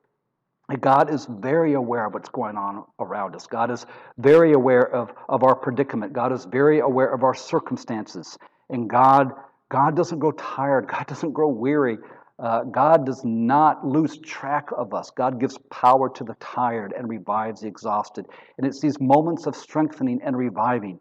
God 0.80 1.14
is 1.14 1.26
very 1.26 1.74
aware 1.74 2.06
of 2.06 2.14
what's 2.14 2.30
going 2.30 2.56
on 2.56 2.86
around 3.00 3.36
us. 3.36 3.48
God 3.48 3.72
is 3.72 3.86
very 4.18 4.54
aware 4.54 4.88
of, 4.94 5.12
of 5.28 5.44
our 5.44 5.56
predicament. 5.56 6.14
God 6.14 6.32
is 6.32 6.46
very 6.46 6.80
aware 6.80 7.14
of 7.14 7.24
our 7.24 7.34
circumstances. 7.34 8.38
And 8.70 8.90
God, 8.90 9.32
God 9.70 9.96
doesn't 9.96 10.20
grow 10.20 10.32
tired. 10.32 10.88
God 10.92 11.08
doesn't 11.08 11.32
grow 11.32 11.50
weary. 11.50 11.98
Uh, 12.40 12.64
God 12.64 13.06
does 13.06 13.24
not 13.24 13.86
lose 13.86 14.18
track 14.20 14.70
of 14.76 14.94
us. 14.94 15.12
God 15.12 15.40
gives 15.40 15.58
power 15.70 16.10
to 16.10 16.24
the 16.24 16.34
tired 16.36 16.94
and 16.98 17.08
revives 17.08 17.62
the 17.62 17.68
exhausted. 17.68 18.26
And 18.58 18.66
it's 18.66 18.82
these 18.82 19.00
moments 19.00 19.46
of 19.46 19.56
strengthening 19.56 20.22
and 20.24 20.36
reviving 20.36 21.00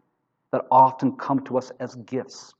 that 0.53 0.67
often 0.71 1.17
come 1.17 1.41
to 1.45 1.57
us 1.57 1.73
as 1.81 1.95
gifts. 1.95 2.55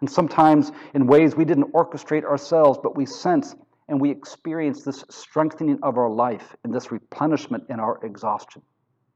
And 0.00 0.10
sometimes 0.10 0.70
in 0.92 1.06
ways 1.06 1.34
we 1.34 1.46
didn't 1.46 1.72
orchestrate 1.72 2.24
ourselves, 2.24 2.78
but 2.82 2.96
we 2.96 3.06
sense 3.06 3.54
and 3.88 4.00
we 4.00 4.10
experience 4.10 4.82
this 4.82 5.04
strengthening 5.10 5.78
of 5.82 5.98
our 5.98 6.10
life 6.10 6.56
and 6.64 6.74
this 6.74 6.90
replenishment 6.90 7.64
in 7.68 7.80
our 7.80 8.04
exhaustion. 8.04 8.62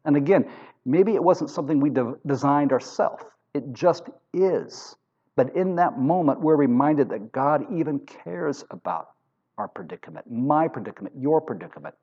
And 0.05 0.17
again, 0.17 0.51
maybe 0.85 1.15
it 1.15 1.23
wasn't 1.23 1.51
something 1.51 1.81
we 1.81 1.91
de- 1.91 2.15
designed 2.27 2.73
ourselves, 2.73 3.25
it 3.55 3.73
just 3.73 4.05
is. 4.33 4.97
But 5.37 5.55
in 5.55 5.77
that 5.77 5.99
moment, 5.99 6.41
we're 6.41 6.57
reminded 6.57 7.11
that 7.11 7.31
God 7.31 7.65
even 7.73 8.01
cares 8.01 8.65
about 8.71 9.11
our 9.57 9.69
predicament, 9.69 10.31
my 10.31 10.67
predicament, 10.69 11.15
your 11.17 11.41
predicament, 11.41 11.95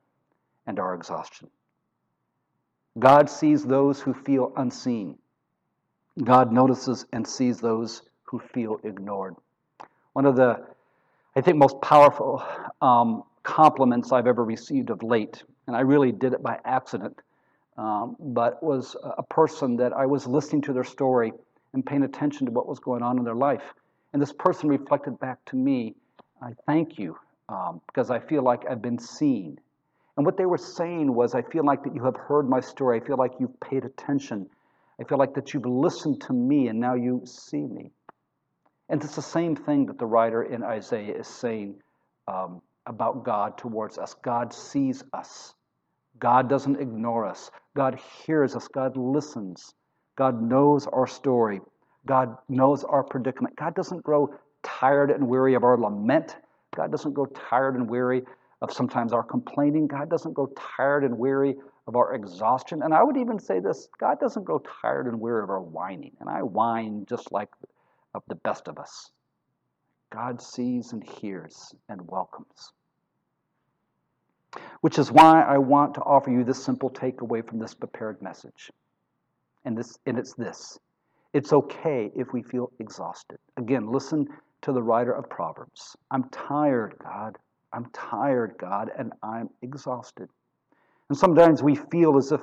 and 0.67 0.79
our 0.79 0.93
exhaustion. 0.93 1.50
God 2.98 3.29
sees 3.29 3.65
those 3.65 4.00
who 4.00 4.13
feel 4.13 4.53
unseen. 4.55 5.17
God 6.24 6.53
notices 6.53 7.05
and 7.12 7.27
sees 7.27 7.60
those 7.60 8.03
who 8.24 8.39
feel 8.39 8.79
ignored. 8.84 9.36
One 10.13 10.25
of 10.25 10.38
the, 10.38 10.65
I 11.37 11.41
think, 11.41 11.57
most 11.57 11.81
powerful 11.81 12.41
um, 12.81 13.23
compliments 13.43 14.13
I've 14.13 14.27
ever 14.27 14.43
received 14.43 14.89
of 14.89 15.03
late, 15.03 15.43
and 15.67 15.75
I 15.75 15.81
really 15.81 16.13
did 16.13 16.31
it 16.31 16.41
by 16.41 16.59
accident, 16.63 17.19
um, 17.77 18.15
but 18.19 18.63
was 18.63 18.95
a 19.03 19.23
person 19.23 19.75
that 19.77 19.91
I 19.91 20.05
was 20.05 20.27
listening 20.27 20.61
to 20.63 20.73
their 20.73 20.85
story 20.85 21.33
and 21.73 21.85
paying 21.85 22.03
attention 22.03 22.45
to 22.45 22.51
what 22.53 22.67
was 22.67 22.79
going 22.79 23.03
on 23.03 23.17
in 23.17 23.25
their 23.25 23.35
life. 23.35 23.73
And 24.13 24.21
this 24.21 24.31
person 24.31 24.69
reflected 24.69 25.19
back 25.19 25.43
to 25.47 25.57
me, 25.57 25.95
I 26.41 26.53
thank 26.65 26.97
you 26.97 27.17
um, 27.49 27.81
because 27.87 28.09
I 28.09 28.19
feel 28.19 28.41
like 28.41 28.63
I've 28.69 28.81
been 28.81 28.97
seen. 28.97 29.59
And 30.15 30.25
what 30.25 30.37
they 30.37 30.45
were 30.45 30.57
saying 30.57 31.13
was, 31.13 31.35
I 31.35 31.41
feel 31.41 31.65
like 31.65 31.83
that 31.83 31.93
you 31.93 32.05
have 32.05 32.15
heard 32.15 32.49
my 32.49 32.61
story. 32.61 33.01
I 33.01 33.05
feel 33.05 33.17
like 33.17 33.33
you've 33.41 33.59
paid 33.59 33.83
attention. 33.83 34.49
I 35.01 35.03
feel 35.03 35.17
like 35.17 35.33
that 35.33 35.53
you've 35.53 35.65
listened 35.65 36.21
to 36.21 36.33
me 36.33 36.69
and 36.69 36.79
now 36.79 36.93
you 36.93 37.23
see 37.25 37.65
me. 37.65 37.91
And 38.89 39.03
it's 39.03 39.15
the 39.15 39.21
same 39.21 39.55
thing 39.55 39.87
that 39.87 39.97
the 39.97 40.05
writer 40.05 40.43
in 40.43 40.63
Isaiah 40.63 41.15
is 41.15 41.27
saying 41.27 41.75
um, 42.27 42.61
about 42.85 43.23
God 43.23 43.57
towards 43.57 43.97
us. 43.97 44.15
God 44.23 44.53
sees 44.53 45.03
us. 45.13 45.55
God 46.19 46.49
doesn't 46.49 46.79
ignore 46.79 47.25
us. 47.25 47.51
God 47.75 47.99
hears 48.25 48.55
us. 48.55 48.67
God 48.67 48.95
listens. 48.95 49.73
God 50.17 50.41
knows 50.41 50.87
our 50.87 51.07
story. 51.07 51.59
God 52.05 52.37
knows 52.47 52.83
our 52.83 53.03
predicament. 53.03 53.55
God 53.55 53.75
doesn't 53.75 54.03
grow 54.03 54.33
tired 54.63 55.11
and 55.11 55.27
weary 55.27 55.55
of 55.55 55.63
our 55.63 55.77
lament. 55.77 56.37
God 56.75 56.91
doesn't 56.91 57.13
grow 57.13 57.25
tired 57.25 57.75
and 57.75 57.89
weary 57.89 58.23
of 58.61 58.71
sometimes 58.71 59.13
our 59.13 59.23
complaining. 59.23 59.87
God 59.87 60.09
doesn't 60.09 60.33
grow 60.33 60.47
tired 60.77 61.03
and 61.03 61.17
weary 61.17 61.55
of 61.87 61.95
our 61.95 62.13
exhaustion. 62.13 62.81
And 62.83 62.93
I 62.93 63.03
would 63.03 63.17
even 63.17 63.39
say 63.39 63.59
this 63.59 63.89
God 63.99 64.19
doesn't 64.19 64.43
grow 64.43 64.61
tired 64.81 65.07
and 65.07 65.19
weary 65.19 65.43
of 65.43 65.49
our 65.49 65.61
whining. 65.61 66.11
And 66.19 66.29
I 66.29 66.43
whine 66.43 67.05
just 67.09 67.31
like 67.31 67.49
of 68.15 68.24
the 68.27 68.36
best 68.36 68.67
of 68.67 68.79
us. 68.79 69.12
God 70.12 70.41
sees 70.41 70.93
and 70.93 71.03
hears 71.03 71.75
and 71.89 72.07
welcomes. 72.07 72.72
Which 74.81 74.98
is 74.98 75.12
why 75.12 75.41
I 75.41 75.57
want 75.57 75.95
to 75.95 76.01
offer 76.01 76.31
you 76.31 76.43
this 76.43 76.63
simple 76.63 76.89
takeaway 76.89 77.45
from 77.45 77.60
this 77.60 77.74
prepared 77.74 78.22
message. 78.22 78.72
And, 79.65 79.77
this, 79.77 79.98
and 80.05 80.17
it's 80.17 80.34
this 80.34 80.79
it's 81.34 81.51
okay 81.51 82.12
if 82.15 82.31
we 82.31 82.41
feel 82.41 82.72
exhausted. 82.79 83.39
Again, 83.57 83.91
listen 83.91 84.25
to 84.62 84.72
the 84.72 84.81
writer 84.81 85.12
of 85.12 85.29
Proverbs. 85.29 85.98
I'm 86.10 86.29
tired, 86.29 86.95
God. 87.03 87.38
I'm 87.74 87.88
tired, 87.91 88.55
God, 88.57 88.89
and 88.98 89.12
I'm 89.22 89.50
exhausted. 89.62 90.29
And 91.10 91.17
sometimes 91.17 91.62
we 91.62 91.75
feel 91.75 92.17
as 92.17 92.31
if 92.31 92.39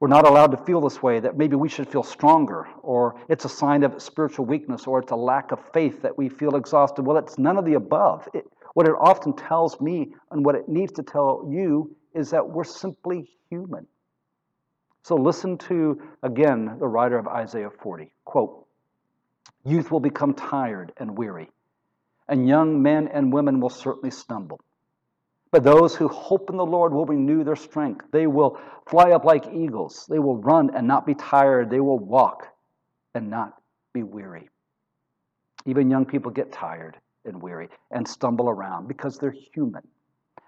we're 0.00 0.08
not 0.08 0.26
allowed 0.26 0.50
to 0.52 0.56
feel 0.56 0.80
this 0.80 1.02
way, 1.02 1.20
that 1.20 1.36
maybe 1.36 1.56
we 1.56 1.68
should 1.68 1.86
feel 1.86 2.02
stronger, 2.02 2.66
or 2.82 3.20
it's 3.28 3.44
a 3.44 3.50
sign 3.50 3.82
of 3.82 4.00
spiritual 4.00 4.46
weakness, 4.46 4.86
or 4.86 4.98
it's 4.98 5.12
a 5.12 5.16
lack 5.16 5.52
of 5.52 5.60
faith 5.74 6.00
that 6.00 6.16
we 6.16 6.30
feel 6.30 6.56
exhausted. 6.56 7.02
Well, 7.02 7.18
it's 7.18 7.38
none 7.38 7.58
of 7.58 7.66
the 7.66 7.74
above. 7.74 8.26
It, 8.32 8.46
what 8.72 8.88
it 8.88 8.94
often 8.98 9.34
tells 9.34 9.78
me 9.78 10.14
and 10.30 10.42
what 10.44 10.54
it 10.54 10.68
needs 10.68 10.92
to 10.92 11.02
tell 11.02 11.46
you 11.52 11.94
is 12.14 12.30
that 12.30 12.48
we're 12.48 12.64
simply 12.64 13.28
human. 13.50 13.86
So 15.02 15.16
listen 15.16 15.58
to, 15.58 16.00
again, 16.22 16.76
the 16.78 16.88
writer 16.88 17.18
of 17.18 17.28
Isaiah 17.28 17.70
40. 17.70 18.10
Quote 18.24 18.66
Youth 19.64 19.90
will 19.90 20.00
become 20.00 20.32
tired 20.32 20.92
and 20.96 21.16
weary, 21.16 21.50
and 22.26 22.48
young 22.48 22.82
men 22.82 23.08
and 23.08 23.32
women 23.32 23.60
will 23.60 23.70
certainly 23.70 24.10
stumble. 24.10 24.60
But 25.52 25.64
those 25.64 25.96
who 25.96 26.06
hope 26.08 26.48
in 26.50 26.56
the 26.56 26.66
Lord 26.66 26.92
will 26.92 27.06
renew 27.06 27.42
their 27.42 27.56
strength. 27.56 28.06
They 28.12 28.26
will 28.26 28.58
fly 28.86 29.10
up 29.10 29.24
like 29.24 29.52
eagles. 29.52 30.06
They 30.08 30.20
will 30.20 30.36
run 30.36 30.70
and 30.74 30.86
not 30.86 31.06
be 31.06 31.14
tired. 31.14 31.70
They 31.70 31.80
will 31.80 31.98
walk 31.98 32.46
and 33.14 33.30
not 33.30 33.60
be 33.92 34.02
weary. 34.04 34.48
Even 35.66 35.90
young 35.90 36.06
people 36.06 36.30
get 36.30 36.52
tired 36.52 36.96
and 37.24 37.42
weary 37.42 37.68
and 37.90 38.06
stumble 38.06 38.48
around 38.48 38.86
because 38.86 39.18
they're 39.18 39.34
human, 39.54 39.82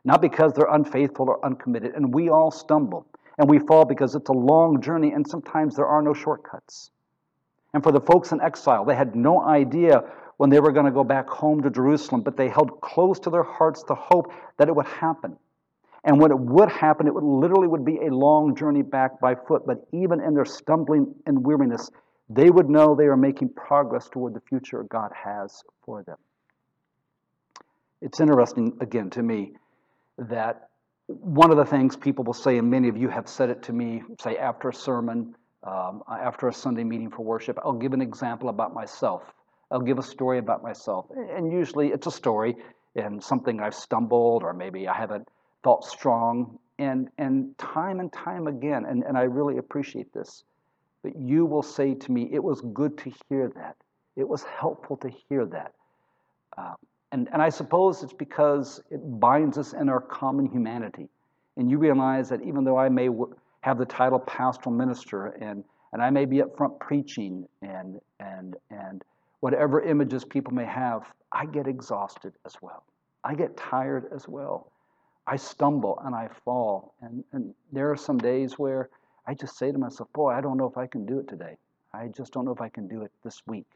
not 0.04 0.22
because 0.22 0.52
they're 0.52 0.72
unfaithful 0.72 1.28
or 1.28 1.44
uncommitted. 1.44 1.94
And 1.94 2.14
we 2.14 2.28
all 2.28 2.50
stumble. 2.50 3.06
And 3.38 3.48
we 3.48 3.58
fall 3.58 3.84
because 3.84 4.14
it's 4.14 4.28
a 4.28 4.34
long 4.34 4.80
journey 4.80 5.12
and 5.12 5.26
sometimes 5.26 5.74
there 5.74 5.86
are 5.86 6.02
no 6.02 6.14
shortcuts. 6.14 6.90
And 7.74 7.82
for 7.82 7.90
the 7.90 8.00
folks 8.00 8.32
in 8.32 8.40
exile, 8.40 8.84
they 8.84 8.94
had 8.94 9.16
no 9.16 9.42
idea 9.42 10.02
when 10.42 10.50
they 10.50 10.58
were 10.58 10.72
going 10.72 10.86
to 10.86 10.90
go 10.90 11.04
back 11.04 11.28
home 11.28 11.62
to 11.62 11.70
Jerusalem, 11.70 12.22
but 12.22 12.36
they 12.36 12.48
held 12.48 12.80
close 12.80 13.20
to 13.20 13.30
their 13.30 13.44
hearts 13.44 13.84
the 13.84 13.94
hope 13.94 14.32
that 14.56 14.66
it 14.66 14.74
would 14.74 14.88
happen. 14.88 15.36
And 16.02 16.20
when 16.20 16.32
it 16.32 16.36
would 16.36 16.68
happen, 16.68 17.06
it 17.06 17.14
would 17.14 17.22
literally 17.22 17.68
would 17.68 17.84
be 17.84 17.98
a 17.98 18.12
long 18.12 18.56
journey 18.56 18.82
back 18.82 19.20
by 19.20 19.36
foot. 19.36 19.64
But 19.64 19.86
even 19.92 20.20
in 20.20 20.34
their 20.34 20.44
stumbling 20.44 21.14
and 21.26 21.46
weariness, 21.46 21.88
they 22.28 22.50
would 22.50 22.68
know 22.68 22.96
they 22.96 23.04
are 23.04 23.16
making 23.16 23.50
progress 23.50 24.08
toward 24.08 24.34
the 24.34 24.40
future 24.40 24.82
God 24.82 25.12
has 25.14 25.62
for 25.84 26.02
them. 26.02 26.16
It's 28.00 28.18
interesting, 28.18 28.76
again, 28.80 29.10
to 29.10 29.22
me, 29.22 29.52
that 30.18 30.70
one 31.06 31.52
of 31.52 31.56
the 31.56 31.64
things 31.64 31.94
people 31.94 32.24
will 32.24 32.32
say, 32.32 32.58
and 32.58 32.68
many 32.68 32.88
of 32.88 32.96
you 32.96 33.08
have 33.10 33.28
said 33.28 33.48
it 33.48 33.62
to 33.62 33.72
me, 33.72 34.02
say 34.20 34.38
after 34.38 34.70
a 34.70 34.74
sermon, 34.74 35.36
um, 35.62 36.02
after 36.10 36.48
a 36.48 36.52
Sunday 36.52 36.82
meeting 36.82 37.10
for 37.10 37.24
worship, 37.24 37.60
I'll 37.64 37.74
give 37.74 37.92
an 37.92 38.02
example 38.02 38.48
about 38.48 38.74
myself. 38.74 39.22
I'll 39.72 39.80
give 39.80 39.98
a 39.98 40.02
story 40.02 40.38
about 40.38 40.62
myself. 40.62 41.06
And 41.34 41.50
usually 41.50 41.88
it's 41.88 42.06
a 42.06 42.10
story 42.10 42.56
and 42.94 43.22
something 43.22 43.60
I've 43.60 43.74
stumbled 43.74 44.42
or 44.42 44.52
maybe 44.52 44.86
I 44.86 44.94
haven't 44.94 45.26
felt 45.64 45.84
strong. 45.84 46.58
And, 46.78 47.08
and 47.16 47.56
time 47.58 48.00
and 48.00 48.12
time 48.12 48.46
again, 48.46 48.84
and, 48.86 49.02
and 49.02 49.16
I 49.16 49.22
really 49.22 49.58
appreciate 49.58 50.12
this, 50.12 50.44
but 51.02 51.16
you 51.16 51.46
will 51.46 51.62
say 51.62 51.94
to 51.94 52.12
me, 52.12 52.28
it 52.32 52.42
was 52.42 52.60
good 52.72 52.98
to 52.98 53.12
hear 53.28 53.50
that. 53.56 53.76
It 54.16 54.28
was 54.28 54.42
helpful 54.42 54.96
to 54.98 55.10
hear 55.28 55.46
that. 55.46 55.72
Uh, 56.58 56.74
and, 57.12 57.28
and 57.32 57.40
I 57.40 57.48
suppose 57.48 58.02
it's 58.02 58.12
because 58.12 58.80
it 58.90 59.00
binds 59.20 59.58
us 59.58 59.72
in 59.72 59.88
our 59.88 60.00
common 60.00 60.46
humanity. 60.46 61.08
And 61.56 61.70
you 61.70 61.78
realize 61.78 62.28
that 62.30 62.42
even 62.42 62.64
though 62.64 62.78
I 62.78 62.88
may 62.88 63.06
w- 63.06 63.34
have 63.60 63.78
the 63.78 63.84
title 63.86 64.18
pastoral 64.18 64.74
minister 64.74 65.26
and, 65.26 65.64
and 65.92 66.02
I 66.02 66.10
may 66.10 66.24
be 66.24 66.42
up 66.42 66.56
front 66.56 66.78
preaching 66.80 67.46
and, 67.60 68.00
and, 68.18 68.56
and 68.70 69.04
whatever 69.42 69.82
images 69.82 70.24
people 70.24 70.54
may 70.54 70.64
have, 70.64 71.02
I 71.32 71.46
get 71.46 71.66
exhausted 71.66 72.32
as 72.46 72.54
well. 72.62 72.84
I 73.24 73.34
get 73.34 73.56
tired 73.56 74.04
as 74.14 74.28
well. 74.28 74.70
I 75.26 75.34
stumble 75.34 76.00
and 76.04 76.14
I 76.14 76.28
fall. 76.44 76.94
And, 77.02 77.24
and 77.32 77.52
there 77.72 77.90
are 77.90 77.96
some 77.96 78.18
days 78.18 78.56
where 78.56 78.88
I 79.26 79.34
just 79.34 79.58
say 79.58 79.72
to 79.72 79.78
myself, 79.78 80.08
Boy, 80.12 80.30
I 80.30 80.40
don't 80.40 80.56
know 80.56 80.66
if 80.66 80.78
I 80.78 80.86
can 80.86 81.04
do 81.04 81.18
it 81.18 81.28
today. 81.28 81.56
I 81.92 82.06
just 82.06 82.32
don't 82.32 82.44
know 82.44 82.52
if 82.52 82.60
I 82.60 82.68
can 82.68 82.86
do 82.86 83.02
it 83.02 83.10
this 83.24 83.42
week. 83.44 83.66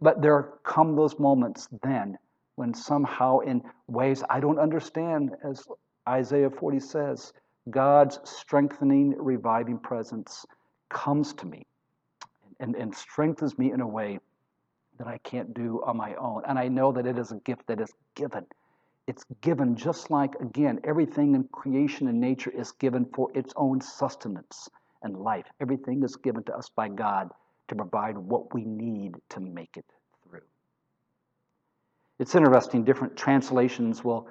But 0.00 0.22
there 0.22 0.54
come 0.64 0.96
those 0.96 1.18
moments 1.18 1.68
then 1.82 2.16
when 2.56 2.72
somehow, 2.72 3.40
in 3.40 3.62
ways 3.88 4.24
I 4.30 4.40
don't 4.40 4.58
understand, 4.58 5.32
as 5.44 5.66
Isaiah 6.08 6.48
40 6.48 6.80
says, 6.80 7.34
God's 7.68 8.18
strengthening, 8.24 9.14
reviving 9.18 9.78
presence 9.78 10.46
comes 10.88 11.34
to 11.34 11.46
me 11.46 11.66
and, 12.58 12.74
and 12.74 12.94
strengthens 12.94 13.58
me 13.58 13.70
in 13.70 13.82
a 13.82 13.86
way 13.86 14.18
that 14.98 15.06
I 15.06 15.18
can't 15.18 15.54
do 15.54 15.82
on 15.84 15.96
my 15.96 16.14
own. 16.14 16.42
And 16.46 16.58
I 16.58 16.68
know 16.68 16.92
that 16.92 17.06
it 17.06 17.18
is 17.18 17.32
a 17.32 17.36
gift 17.36 17.66
that 17.66 17.80
is 17.80 17.92
given. 18.14 18.46
It's 19.06 19.24
given 19.42 19.76
just 19.76 20.10
like, 20.10 20.34
again, 20.40 20.80
everything 20.84 21.34
in 21.34 21.44
creation 21.44 22.08
and 22.08 22.20
nature 22.20 22.50
is 22.50 22.72
given 22.72 23.06
for 23.14 23.30
its 23.34 23.52
own 23.56 23.80
sustenance 23.80 24.68
and 25.02 25.16
life. 25.16 25.46
Everything 25.60 26.02
is 26.02 26.16
given 26.16 26.42
to 26.44 26.56
us 26.56 26.70
by 26.70 26.88
God 26.88 27.30
to 27.68 27.74
provide 27.74 28.16
what 28.16 28.54
we 28.54 28.64
need 28.64 29.16
to 29.30 29.40
make 29.40 29.76
it 29.76 29.84
through. 30.22 30.40
It's 32.18 32.34
interesting, 32.34 32.84
different 32.84 33.16
translations 33.16 34.04
will 34.04 34.28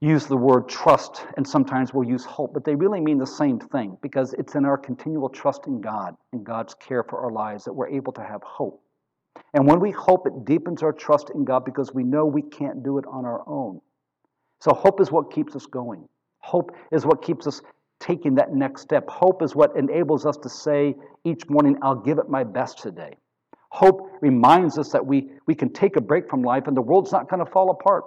use 0.00 0.26
the 0.26 0.36
word 0.36 0.68
trust 0.68 1.24
and 1.36 1.46
sometimes 1.46 1.94
we'll 1.94 2.08
use 2.08 2.24
hope, 2.24 2.52
but 2.52 2.64
they 2.64 2.74
really 2.74 3.00
mean 3.00 3.18
the 3.18 3.26
same 3.26 3.58
thing 3.58 3.96
because 4.02 4.34
it's 4.34 4.54
in 4.54 4.64
our 4.66 4.76
continual 4.76 5.28
trust 5.28 5.66
in 5.66 5.80
God 5.80 6.14
and 6.32 6.44
God's 6.44 6.74
care 6.74 7.02
for 7.02 7.20
our 7.20 7.30
lives 7.30 7.64
that 7.64 7.72
we're 7.72 7.88
able 7.88 8.12
to 8.12 8.22
have 8.22 8.42
hope. 8.42 8.82
And 9.54 9.66
when 9.66 9.80
we 9.80 9.90
hope, 9.90 10.26
it 10.26 10.44
deepens 10.44 10.82
our 10.82 10.92
trust 10.92 11.30
in 11.30 11.44
God 11.44 11.64
because 11.64 11.92
we 11.92 12.02
know 12.04 12.26
we 12.26 12.42
can't 12.42 12.82
do 12.82 12.98
it 12.98 13.04
on 13.06 13.24
our 13.24 13.42
own. 13.46 13.80
So, 14.60 14.72
hope 14.72 15.00
is 15.00 15.12
what 15.12 15.32
keeps 15.32 15.54
us 15.54 15.66
going. 15.66 16.08
Hope 16.38 16.74
is 16.92 17.04
what 17.04 17.22
keeps 17.22 17.46
us 17.46 17.60
taking 17.98 18.34
that 18.36 18.54
next 18.54 18.82
step. 18.82 19.08
Hope 19.08 19.42
is 19.42 19.54
what 19.54 19.76
enables 19.76 20.26
us 20.26 20.36
to 20.38 20.48
say 20.48 20.94
each 21.24 21.48
morning, 21.48 21.76
I'll 21.82 21.96
give 21.96 22.18
it 22.18 22.28
my 22.28 22.44
best 22.44 22.78
today. 22.78 23.16
Hope 23.70 24.10
reminds 24.20 24.78
us 24.78 24.90
that 24.92 25.04
we, 25.04 25.30
we 25.46 25.54
can 25.54 25.72
take 25.72 25.96
a 25.96 26.00
break 26.00 26.30
from 26.30 26.42
life 26.42 26.66
and 26.66 26.76
the 26.76 26.82
world's 26.82 27.12
not 27.12 27.28
going 27.28 27.44
to 27.44 27.50
fall 27.50 27.70
apart, 27.70 28.04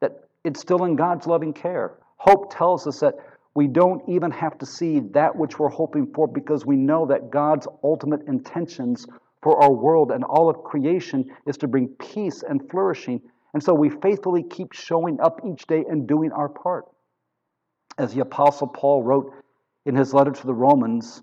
that 0.00 0.24
it's 0.44 0.60
still 0.60 0.84
in 0.84 0.96
God's 0.96 1.26
loving 1.26 1.52
care. 1.52 1.98
Hope 2.16 2.54
tells 2.54 2.86
us 2.86 3.00
that 3.00 3.14
we 3.54 3.66
don't 3.66 4.02
even 4.08 4.30
have 4.30 4.56
to 4.58 4.66
see 4.66 5.00
that 5.00 5.34
which 5.34 5.58
we're 5.58 5.68
hoping 5.68 6.06
for 6.14 6.28
because 6.28 6.64
we 6.64 6.76
know 6.76 7.06
that 7.06 7.30
God's 7.30 7.66
ultimate 7.82 8.22
intentions 8.28 9.06
for 9.42 9.62
our 9.62 9.72
world 9.72 10.10
and 10.10 10.24
all 10.24 10.48
of 10.48 10.62
creation 10.64 11.30
is 11.46 11.56
to 11.58 11.68
bring 11.68 11.88
peace 11.88 12.42
and 12.42 12.68
flourishing. 12.70 13.20
And 13.54 13.62
so 13.62 13.74
we 13.74 13.90
faithfully 13.90 14.42
keep 14.42 14.72
showing 14.72 15.20
up 15.20 15.40
each 15.46 15.66
day 15.66 15.84
and 15.88 16.06
doing 16.06 16.32
our 16.32 16.48
part. 16.48 16.86
As 17.96 18.14
the 18.14 18.20
Apostle 18.20 18.68
Paul 18.68 19.02
wrote 19.02 19.32
in 19.86 19.94
his 19.94 20.12
letter 20.12 20.30
to 20.30 20.46
the 20.46 20.54
Romans, 20.54 21.22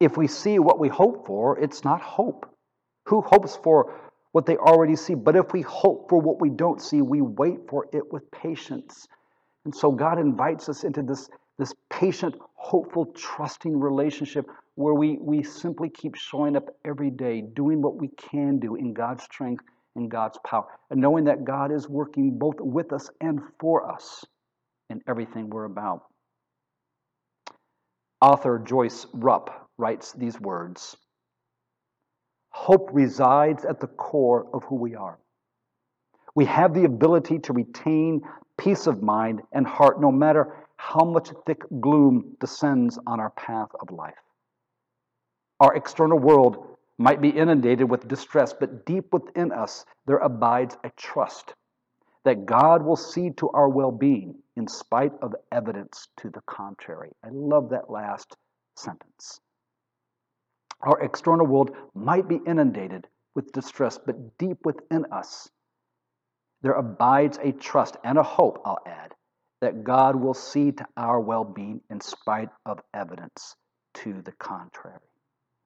if 0.00 0.16
we 0.16 0.26
see 0.26 0.58
what 0.58 0.78
we 0.78 0.88
hope 0.88 1.26
for, 1.26 1.58
it's 1.58 1.84
not 1.84 2.00
hope. 2.00 2.48
Who 3.06 3.20
hopes 3.20 3.56
for 3.56 3.94
what 4.32 4.46
they 4.46 4.56
already 4.56 4.96
see? 4.96 5.14
But 5.14 5.36
if 5.36 5.52
we 5.52 5.62
hope 5.62 6.08
for 6.08 6.20
what 6.20 6.40
we 6.40 6.50
don't 6.50 6.80
see, 6.80 7.02
we 7.02 7.20
wait 7.20 7.68
for 7.68 7.86
it 7.92 8.12
with 8.12 8.30
patience. 8.30 9.06
And 9.64 9.74
so 9.74 9.92
God 9.92 10.18
invites 10.18 10.68
us 10.68 10.84
into 10.84 11.02
this, 11.02 11.28
this 11.58 11.72
patient, 11.90 12.34
hopeful, 12.54 13.06
trusting 13.14 13.78
relationship 13.78 14.46
where 14.76 14.94
we, 14.94 15.18
we 15.20 15.42
simply 15.42 15.88
keep 15.88 16.14
showing 16.16 16.56
up 16.56 16.68
every 16.84 17.10
day, 17.10 17.40
doing 17.40 17.80
what 17.80 17.96
we 17.96 18.08
can 18.08 18.58
do 18.58 18.74
in 18.74 18.92
God's 18.92 19.22
strength 19.22 19.64
and 19.96 20.10
God's 20.10 20.38
power, 20.44 20.66
and 20.90 21.00
knowing 21.00 21.24
that 21.24 21.44
God 21.44 21.70
is 21.70 21.88
working 21.88 22.38
both 22.38 22.56
with 22.58 22.92
us 22.92 23.08
and 23.20 23.40
for 23.60 23.90
us 23.90 24.24
in 24.90 25.00
everything 25.08 25.50
we're 25.50 25.64
about. 25.64 26.02
Author 28.20 28.58
Joyce 28.58 29.06
Rupp 29.12 29.68
writes 29.78 30.12
these 30.12 30.40
words 30.40 30.96
Hope 32.50 32.90
resides 32.92 33.64
at 33.64 33.80
the 33.80 33.86
core 33.86 34.46
of 34.54 34.64
who 34.64 34.76
we 34.76 34.94
are. 34.94 35.18
We 36.34 36.46
have 36.46 36.74
the 36.74 36.84
ability 36.84 37.40
to 37.40 37.52
retain 37.52 38.22
peace 38.58 38.86
of 38.86 39.02
mind 39.02 39.42
and 39.52 39.66
heart 39.66 40.00
no 40.00 40.10
matter 40.10 40.56
how 40.76 41.04
much 41.04 41.30
thick 41.46 41.62
gloom 41.80 42.36
descends 42.40 42.98
on 43.06 43.20
our 43.20 43.30
path 43.30 43.68
of 43.80 43.90
life. 43.90 44.14
Our 45.64 45.76
external 45.76 46.18
world 46.18 46.76
might 46.98 47.22
be 47.22 47.30
inundated 47.30 47.88
with 47.88 48.06
distress, 48.06 48.52
but 48.52 48.84
deep 48.84 49.10
within 49.14 49.50
us 49.50 49.86
there 50.04 50.18
abides 50.18 50.76
a 50.84 50.90
trust 50.90 51.54
that 52.24 52.44
God 52.44 52.82
will 52.82 52.96
see 52.96 53.30
to 53.38 53.48
our 53.48 53.70
well 53.70 53.90
being 53.90 54.34
in 54.56 54.68
spite 54.68 55.14
of 55.22 55.34
evidence 55.50 56.08
to 56.18 56.28
the 56.28 56.42
contrary. 56.42 57.12
I 57.24 57.28
love 57.32 57.70
that 57.70 57.88
last 57.88 58.36
sentence. 58.76 59.40
Our 60.82 61.00
external 61.00 61.46
world 61.46 61.74
might 61.94 62.28
be 62.28 62.42
inundated 62.46 63.08
with 63.34 63.52
distress, 63.52 63.96
but 63.96 64.36
deep 64.36 64.58
within 64.66 65.06
us 65.12 65.48
there 66.60 66.72
abides 66.72 67.38
a 67.42 67.52
trust 67.52 67.96
and 68.04 68.18
a 68.18 68.22
hope, 68.22 68.60
I'll 68.66 68.84
add, 68.84 69.14
that 69.62 69.82
God 69.82 70.14
will 70.14 70.34
see 70.34 70.72
to 70.72 70.86
our 70.98 71.18
well 71.20 71.44
being 71.44 71.80
in 71.88 72.02
spite 72.02 72.50
of 72.66 72.80
evidence 72.92 73.56
to 73.94 74.20
the 74.20 74.32
contrary. 74.32 75.00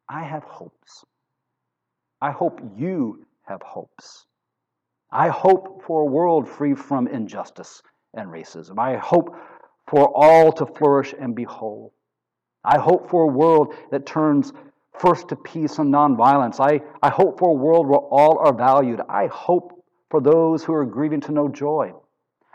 I 0.08 0.22
have 0.22 0.44
hopes. 0.44 1.04
I 2.20 2.30
hope 2.30 2.60
you 2.76 3.24
have 3.46 3.62
hopes. 3.62 4.26
I 5.10 5.28
hope 5.28 5.82
for 5.86 6.02
a 6.02 6.06
world 6.06 6.48
free 6.48 6.74
from 6.74 7.06
injustice 7.06 7.82
and 8.14 8.30
racism. 8.30 8.78
I 8.78 8.96
hope 8.96 9.36
for 9.86 10.10
all 10.14 10.52
to 10.52 10.66
flourish 10.66 11.14
and 11.18 11.34
be 11.34 11.44
whole. 11.44 11.94
I 12.64 12.78
hope 12.78 13.08
for 13.08 13.22
a 13.22 13.26
world 13.26 13.74
that 13.90 14.06
turns 14.06 14.52
first 14.98 15.28
to 15.28 15.36
peace 15.36 15.78
and 15.78 15.92
nonviolence. 15.92 16.60
I, 16.60 16.80
I 17.02 17.10
hope 17.10 17.38
for 17.38 17.50
a 17.50 17.60
world 17.60 17.86
where 17.86 17.98
all 17.98 18.38
are 18.38 18.52
valued. 18.52 19.00
I 19.08 19.26
hope 19.26 19.84
for 20.10 20.20
those 20.20 20.64
who 20.64 20.74
are 20.74 20.84
grieving 20.84 21.20
to 21.22 21.32
know 21.32 21.48
joy. 21.48 21.92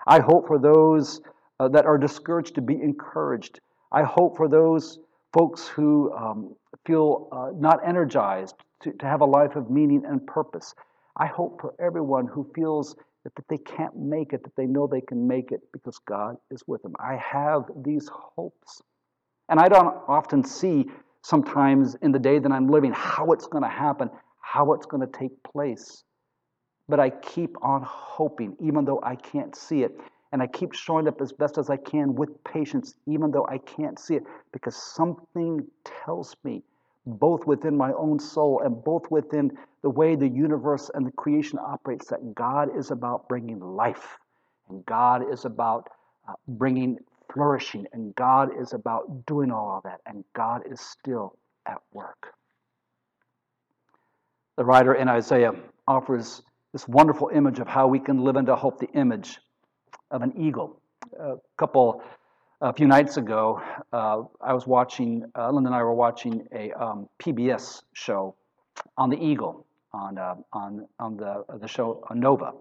I 0.06 0.20
hope 0.20 0.48
for 0.48 0.60
those 0.60 1.22
uh, 1.60 1.70
that 1.70 1.86
are 1.86 1.98
discouraged 1.98 2.56
to 2.56 2.62
be 2.62 2.82
encouraged. 2.82 3.60
I 3.92 4.04
hope 4.04 4.38
for 4.38 4.48
those 4.48 5.00
folks 5.32 5.68
who 5.68 6.12
um, 6.14 6.56
feel 6.86 7.30
uh, 7.32 7.50
not 7.56 7.80
energized 7.88 8.56
to, 8.82 8.92
to 8.94 9.06
have 9.06 9.22
a 9.22 9.26
life 9.26 9.56
of 9.56 9.70
meaning 9.70 10.04
and 10.06 10.26
purpose. 10.28 10.74
I 11.18 11.28
hope 11.28 11.62
for 11.62 11.74
everyone 11.80 12.28
who 12.28 12.50
feels 12.56 12.96
that, 13.24 13.36
that 13.36 13.48
they 13.48 13.58
can't 13.58 13.96
make 13.96 14.34
it, 14.34 14.44
that 14.44 14.56
they 14.56 14.66
know 14.66 14.88
they 14.88 15.02
can 15.02 15.28
make 15.28 15.52
it 15.52 15.62
because 15.72 16.00
God 16.00 16.36
is 16.52 16.64
with 16.68 16.82
them. 16.82 16.94
I 17.00 17.16
have 17.16 17.64
these 17.84 18.10
hopes. 18.12 18.82
And 19.50 19.60
I 19.60 19.70
don't 19.70 19.96
often 20.08 20.44
see 20.44 20.86
sometimes 21.22 21.96
in 22.02 22.12
the 22.12 22.20
day 22.20 22.40
that 22.40 22.52
I'm 22.52 22.68
living 22.68 22.92
how 22.94 23.32
it's 23.32 23.48
going 23.48 23.64
to 23.64 23.70
happen, 23.70 24.10
how 24.42 24.74
it's 24.74 24.86
going 24.86 25.02
to 25.02 25.18
take 25.18 25.32
place. 25.44 26.04
But 26.90 27.00
I 27.00 27.10
keep 27.10 27.56
on 27.62 27.82
hoping, 27.86 28.58
even 28.60 28.84
though 28.84 29.00
I 29.04 29.16
can't 29.16 29.56
see 29.56 29.84
it. 29.84 29.98
And 30.34 30.42
I 30.42 30.48
keep 30.48 30.74
showing 30.74 31.08
up 31.08 31.22
as 31.22 31.32
best 31.32 31.58
as 31.58 31.70
I 31.70 31.78
can 31.78 32.16
with 32.16 32.44
patience, 32.44 32.96
even 33.06 33.32
though 33.32 33.46
I 33.50 33.60
can't 33.60 34.00
see 34.00 34.16
it, 34.16 34.24
because 34.52 34.76
something 34.76 35.66
tells 35.86 36.36
me, 36.44 36.64
both 37.06 37.46
within 37.46 37.76
my 37.76 37.92
own 37.94 38.20
soul 38.20 38.62
and 38.64 38.84
both 38.84 39.10
within 39.12 39.52
the 39.82 39.90
way 39.90 40.16
the 40.16 40.28
universe 40.28 40.90
and 40.94 41.06
the 41.06 41.12
creation 41.12 41.60
operates, 41.60 42.08
that 42.08 42.36
God 42.36 42.70
is 42.78 42.92
about 42.92 43.28
bringing 43.28 43.60
life, 43.60 44.18
and 44.70 44.86
God 44.86 45.32
is 45.32 45.46
about 45.46 45.90
uh, 46.28 46.34
bringing 46.48 46.98
flourishing, 47.32 47.86
and 47.94 48.16
God 48.16 48.50
is 48.60 48.74
about 48.74 49.26
doing 49.26 49.52
all 49.52 49.78
of 49.78 49.84
that, 49.84 50.00
and 50.06 50.24
God 50.34 50.62
is 50.70 50.80
still 50.80 51.38
at 51.66 51.80
work. 51.92 52.34
The 54.56 54.64
writer 54.64 54.94
in 54.94 55.10
Isaiah 55.10 55.54
offers 55.88 56.44
this 56.72 56.88
wonderful 56.88 57.30
image 57.34 57.60
of 57.60 57.68
how 57.68 57.88
we 57.88 58.00
can 58.00 58.24
live 58.24 58.36
into 58.36 58.56
hope, 58.56 58.80
the 58.80 58.90
image 58.92 59.40
of 60.12 60.22
an 60.22 60.34
eagle. 60.38 60.80
A 61.20 61.36
couple 61.58 62.04
A 62.64 62.72
few 62.72 62.88
nights 62.88 63.18
ago, 63.18 63.62
uh, 63.92 64.24
I 64.40 64.54
was 64.54 64.66
watching, 64.66 65.26
uh, 65.38 65.52
Linda 65.52 65.68
and 65.68 65.76
I 65.76 65.84
were 65.84 65.94
watching 65.94 66.48
a 66.54 66.72
um, 66.72 67.10
PBS 67.20 67.84
show 67.92 68.36
on 68.98 69.10
the 69.10 69.18
Eagle 69.18 69.66
on, 69.92 70.18
uh, 70.18 70.36
on, 70.54 70.88
on 70.98 71.18
the, 71.18 71.44
the 71.60 71.68
show 71.68 72.02
Nova. 72.16 72.54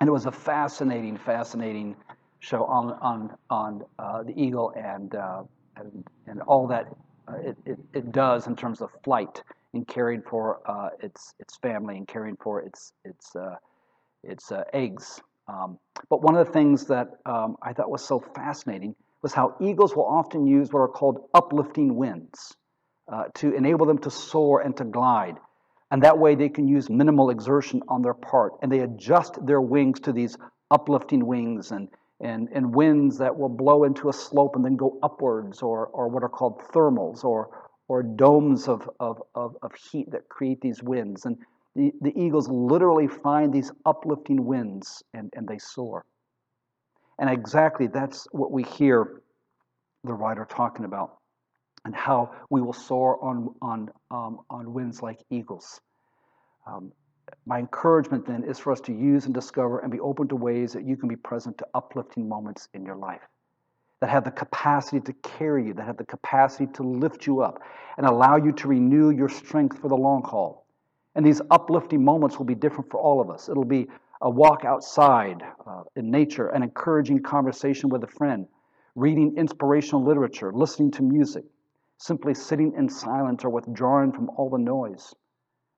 And 0.00 0.08
it 0.08 0.10
was 0.10 0.24
a 0.24 0.32
fascinating, 0.32 1.18
fascinating 1.18 1.96
show 2.38 2.64
on, 2.64 2.92
on, 3.02 3.36
on 3.50 3.84
uh, 3.98 4.22
the 4.22 4.32
Eagle 4.42 4.72
and, 4.74 5.14
uh, 5.14 5.42
and, 5.76 6.08
and 6.26 6.40
all 6.40 6.66
that 6.68 6.86
uh, 7.28 7.34
it, 7.34 7.58
it, 7.66 7.78
it 7.92 8.10
does 8.10 8.46
in 8.46 8.56
terms 8.56 8.80
of 8.80 8.88
flight 9.04 9.42
and 9.74 9.86
caring 9.86 10.22
for 10.22 10.60
uh, 10.64 10.88
its, 11.02 11.34
its 11.38 11.58
family 11.58 11.98
and 11.98 12.08
caring 12.08 12.36
for 12.36 12.62
its, 12.62 12.94
its, 13.04 13.36
uh, 13.36 13.56
its 14.22 14.50
uh, 14.50 14.64
eggs. 14.72 15.20
Um, 15.46 15.78
but 16.08 16.22
one 16.22 16.36
of 16.36 16.46
the 16.46 16.52
things 16.52 16.86
that 16.86 17.08
um, 17.26 17.56
I 17.62 17.72
thought 17.72 17.90
was 17.90 18.04
so 18.04 18.20
fascinating 18.34 18.94
was 19.22 19.32
how 19.32 19.56
eagles 19.60 19.96
will 19.96 20.06
often 20.06 20.46
use 20.46 20.72
what 20.72 20.80
are 20.80 20.88
called 20.88 21.28
uplifting 21.34 21.96
winds 21.96 22.54
uh, 23.12 23.24
to 23.34 23.54
enable 23.54 23.86
them 23.86 23.98
to 23.98 24.10
soar 24.10 24.60
and 24.60 24.76
to 24.76 24.84
glide. 24.84 25.36
And 25.90 26.02
that 26.02 26.18
way 26.18 26.34
they 26.34 26.48
can 26.48 26.66
use 26.66 26.90
minimal 26.90 27.30
exertion 27.30 27.82
on 27.88 28.02
their 28.02 28.14
part. 28.14 28.54
And 28.62 28.72
they 28.72 28.80
adjust 28.80 29.44
their 29.46 29.60
wings 29.60 30.00
to 30.00 30.12
these 30.12 30.36
uplifting 30.70 31.24
wings 31.26 31.70
and, 31.70 31.88
and, 32.20 32.48
and 32.52 32.74
winds 32.74 33.18
that 33.18 33.38
will 33.38 33.48
blow 33.48 33.84
into 33.84 34.08
a 34.08 34.12
slope 34.12 34.56
and 34.56 34.64
then 34.64 34.76
go 34.76 34.98
upwards, 35.02 35.62
or, 35.62 35.86
or 35.88 36.08
what 36.08 36.22
are 36.22 36.28
called 36.28 36.60
thermals, 36.72 37.22
or, 37.22 37.50
or 37.88 38.02
domes 38.02 38.66
of, 38.66 38.88
of, 38.98 39.22
of, 39.34 39.56
of 39.62 39.72
heat 39.74 40.10
that 40.10 40.28
create 40.28 40.60
these 40.60 40.82
winds. 40.82 41.26
And 41.26 41.36
the, 41.74 41.92
the 42.00 42.12
eagles 42.16 42.48
literally 42.48 43.08
find 43.08 43.52
these 43.52 43.72
uplifting 43.84 44.44
winds 44.44 45.02
and, 45.12 45.32
and 45.36 45.46
they 45.46 45.58
soar. 45.58 46.04
And 47.18 47.30
exactly 47.30 47.86
that's 47.86 48.26
what 48.32 48.50
we 48.50 48.62
hear 48.62 49.22
the 50.04 50.12
writer 50.12 50.46
talking 50.48 50.84
about, 50.84 51.18
and 51.84 51.94
how 51.94 52.30
we 52.50 52.60
will 52.60 52.72
soar 52.72 53.22
on, 53.24 53.54
on, 53.62 53.90
um, 54.10 54.40
on 54.50 54.72
winds 54.74 55.02
like 55.02 55.20
eagles. 55.30 55.80
Um, 56.66 56.92
my 57.46 57.58
encouragement 57.58 58.26
then 58.26 58.44
is 58.44 58.58
for 58.58 58.72
us 58.72 58.80
to 58.82 58.92
use 58.92 59.24
and 59.24 59.34
discover 59.34 59.78
and 59.78 59.90
be 59.90 60.00
open 60.00 60.28
to 60.28 60.36
ways 60.36 60.72
that 60.74 60.84
you 60.84 60.96
can 60.96 61.08
be 61.08 61.16
present 61.16 61.56
to 61.58 61.66
uplifting 61.74 62.28
moments 62.28 62.68
in 62.74 62.84
your 62.84 62.96
life 62.96 63.22
that 64.00 64.10
have 64.10 64.24
the 64.24 64.30
capacity 64.30 65.00
to 65.00 65.12
carry 65.22 65.66
you, 65.66 65.72
that 65.72 65.86
have 65.86 65.96
the 65.96 66.04
capacity 66.04 66.66
to 66.74 66.82
lift 66.82 67.26
you 67.26 67.40
up 67.40 67.62
and 67.96 68.06
allow 68.06 68.36
you 68.36 68.52
to 68.52 68.68
renew 68.68 69.10
your 69.10 69.30
strength 69.30 69.78
for 69.78 69.88
the 69.88 69.96
long 69.96 70.22
haul. 70.22 70.63
And 71.14 71.24
these 71.24 71.40
uplifting 71.50 72.04
moments 72.04 72.38
will 72.38 72.44
be 72.44 72.54
different 72.54 72.90
for 72.90 73.00
all 73.00 73.20
of 73.20 73.30
us. 73.30 73.48
It'll 73.48 73.64
be 73.64 73.88
a 74.20 74.30
walk 74.30 74.64
outside 74.64 75.42
uh, 75.66 75.82
in 75.96 76.10
nature, 76.10 76.48
an 76.48 76.62
encouraging 76.62 77.22
conversation 77.22 77.88
with 77.88 78.02
a 78.04 78.08
friend, 78.08 78.46
reading 78.94 79.36
inspirational 79.36 80.04
literature, 80.04 80.52
listening 80.52 80.90
to 80.92 81.02
music, 81.02 81.44
simply 81.98 82.34
sitting 82.34 82.72
in 82.76 82.88
silence 82.88 83.44
or 83.44 83.50
withdrawing 83.50 84.12
from 84.12 84.30
all 84.30 84.50
the 84.50 84.58
noise. 84.58 85.14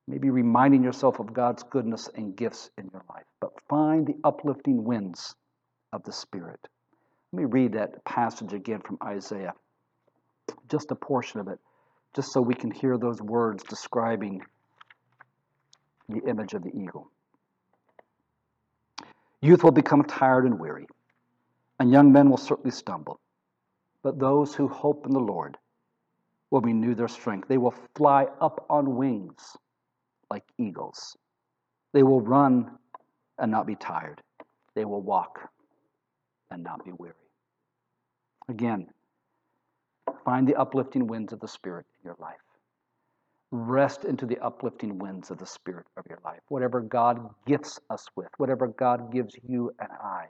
Maybe 0.08 0.30
reminding 0.30 0.84
yourself 0.84 1.18
of 1.18 1.32
God's 1.32 1.64
goodness 1.64 2.08
and 2.14 2.36
gifts 2.36 2.70
in 2.78 2.88
your 2.92 3.04
life. 3.10 3.24
But 3.40 3.50
find 3.68 4.06
the 4.06 4.16
uplifting 4.22 4.84
winds 4.84 5.34
of 5.92 6.04
the 6.04 6.12
Spirit. 6.12 6.60
Let 7.32 7.40
me 7.40 7.44
read 7.46 7.72
that 7.72 8.04
passage 8.04 8.52
again 8.52 8.80
from 8.80 8.98
Isaiah, 9.02 9.54
just 10.70 10.92
a 10.92 10.94
portion 10.94 11.40
of 11.40 11.48
it, 11.48 11.58
just 12.14 12.32
so 12.32 12.40
we 12.40 12.54
can 12.54 12.70
hear 12.70 12.96
those 12.96 13.20
words 13.20 13.64
describing 13.64 14.42
the 16.08 16.22
image 16.28 16.54
of 16.54 16.62
the 16.62 16.70
eagle. 16.70 17.10
Youth 19.40 19.62
will 19.64 19.72
become 19.72 20.04
tired 20.04 20.44
and 20.44 20.58
weary, 20.58 20.86
and 21.78 21.90
young 21.90 22.12
men 22.12 22.30
will 22.30 22.36
certainly 22.36 22.70
stumble. 22.70 23.20
But 24.02 24.18
those 24.18 24.54
who 24.54 24.68
hope 24.68 25.06
in 25.06 25.12
the 25.12 25.20
Lord 25.20 25.56
will 26.50 26.60
renew 26.60 26.94
their 26.94 27.08
strength. 27.08 27.48
They 27.48 27.58
will 27.58 27.74
fly 27.94 28.26
up 28.40 28.64
on 28.70 28.96
wings 28.96 29.56
like 30.30 30.44
eagles. 30.58 31.16
They 31.92 32.02
will 32.02 32.20
run 32.20 32.70
and 33.38 33.50
not 33.50 33.66
be 33.66 33.74
tired. 33.74 34.20
They 34.74 34.84
will 34.84 35.02
walk 35.02 35.40
and 36.50 36.62
not 36.62 36.84
be 36.84 36.92
weary. 36.92 37.14
Again, 38.48 38.86
find 40.24 40.46
the 40.46 40.54
uplifting 40.54 41.06
winds 41.06 41.32
of 41.32 41.40
the 41.40 41.48
Spirit 41.48 41.86
in 41.98 42.08
your 42.08 42.16
life. 42.18 42.36
Rest 43.52 44.04
into 44.04 44.26
the 44.26 44.38
uplifting 44.38 44.98
winds 44.98 45.30
of 45.30 45.38
the 45.38 45.46
Spirit 45.46 45.86
of 45.96 46.04
your 46.08 46.18
life. 46.24 46.40
Whatever 46.48 46.80
God 46.80 47.30
gifts 47.46 47.78
us 47.90 48.06
with, 48.16 48.28
whatever 48.38 48.66
God 48.66 49.12
gives 49.12 49.34
you 49.46 49.72
and 49.78 49.90
I. 49.92 50.26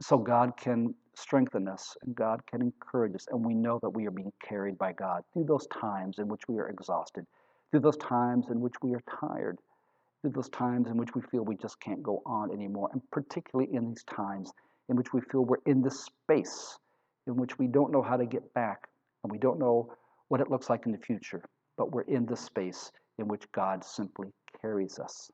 So 0.00 0.16
God 0.18 0.56
can 0.56 0.94
strengthen 1.14 1.68
us 1.68 1.96
and 2.02 2.14
God 2.14 2.40
can 2.46 2.62
encourage 2.62 3.14
us, 3.14 3.26
and 3.30 3.44
we 3.44 3.54
know 3.54 3.78
that 3.82 3.90
we 3.90 4.06
are 4.06 4.10
being 4.10 4.32
carried 4.42 4.78
by 4.78 4.92
God 4.92 5.22
through 5.32 5.44
those 5.44 5.66
times 5.68 6.18
in 6.18 6.28
which 6.28 6.48
we 6.48 6.58
are 6.58 6.68
exhausted, 6.68 7.26
through 7.70 7.80
those 7.80 7.98
times 7.98 8.46
in 8.50 8.60
which 8.60 8.74
we 8.82 8.94
are 8.94 9.02
tired, 9.20 9.58
through 10.22 10.32
those 10.32 10.48
times 10.48 10.88
in 10.88 10.96
which 10.96 11.14
we 11.14 11.20
feel 11.20 11.44
we 11.44 11.56
just 11.56 11.78
can't 11.80 12.02
go 12.02 12.22
on 12.24 12.50
anymore, 12.50 12.88
and 12.92 13.02
particularly 13.10 13.72
in 13.74 13.88
these 13.90 14.04
times 14.04 14.52
in 14.88 14.96
which 14.96 15.12
we 15.12 15.20
feel 15.20 15.44
we're 15.44 15.56
in 15.66 15.82
this 15.82 16.04
space 16.04 16.78
in 17.26 17.36
which 17.36 17.58
we 17.58 17.66
don't 17.66 17.92
know 17.92 18.02
how 18.02 18.16
to 18.16 18.26
get 18.26 18.52
back 18.54 18.88
and 19.22 19.30
we 19.30 19.38
don't 19.38 19.58
know 19.58 19.92
what 20.28 20.40
it 20.40 20.50
looks 20.50 20.70
like 20.70 20.86
in 20.86 20.92
the 20.92 20.98
future, 20.98 21.44
but 21.76 21.92
we're 21.92 22.02
in 22.02 22.26
the 22.26 22.36
space 22.36 22.90
in 23.18 23.28
which 23.28 23.50
God 23.52 23.84
simply 23.84 24.28
carries 24.60 24.98
us. 24.98 25.30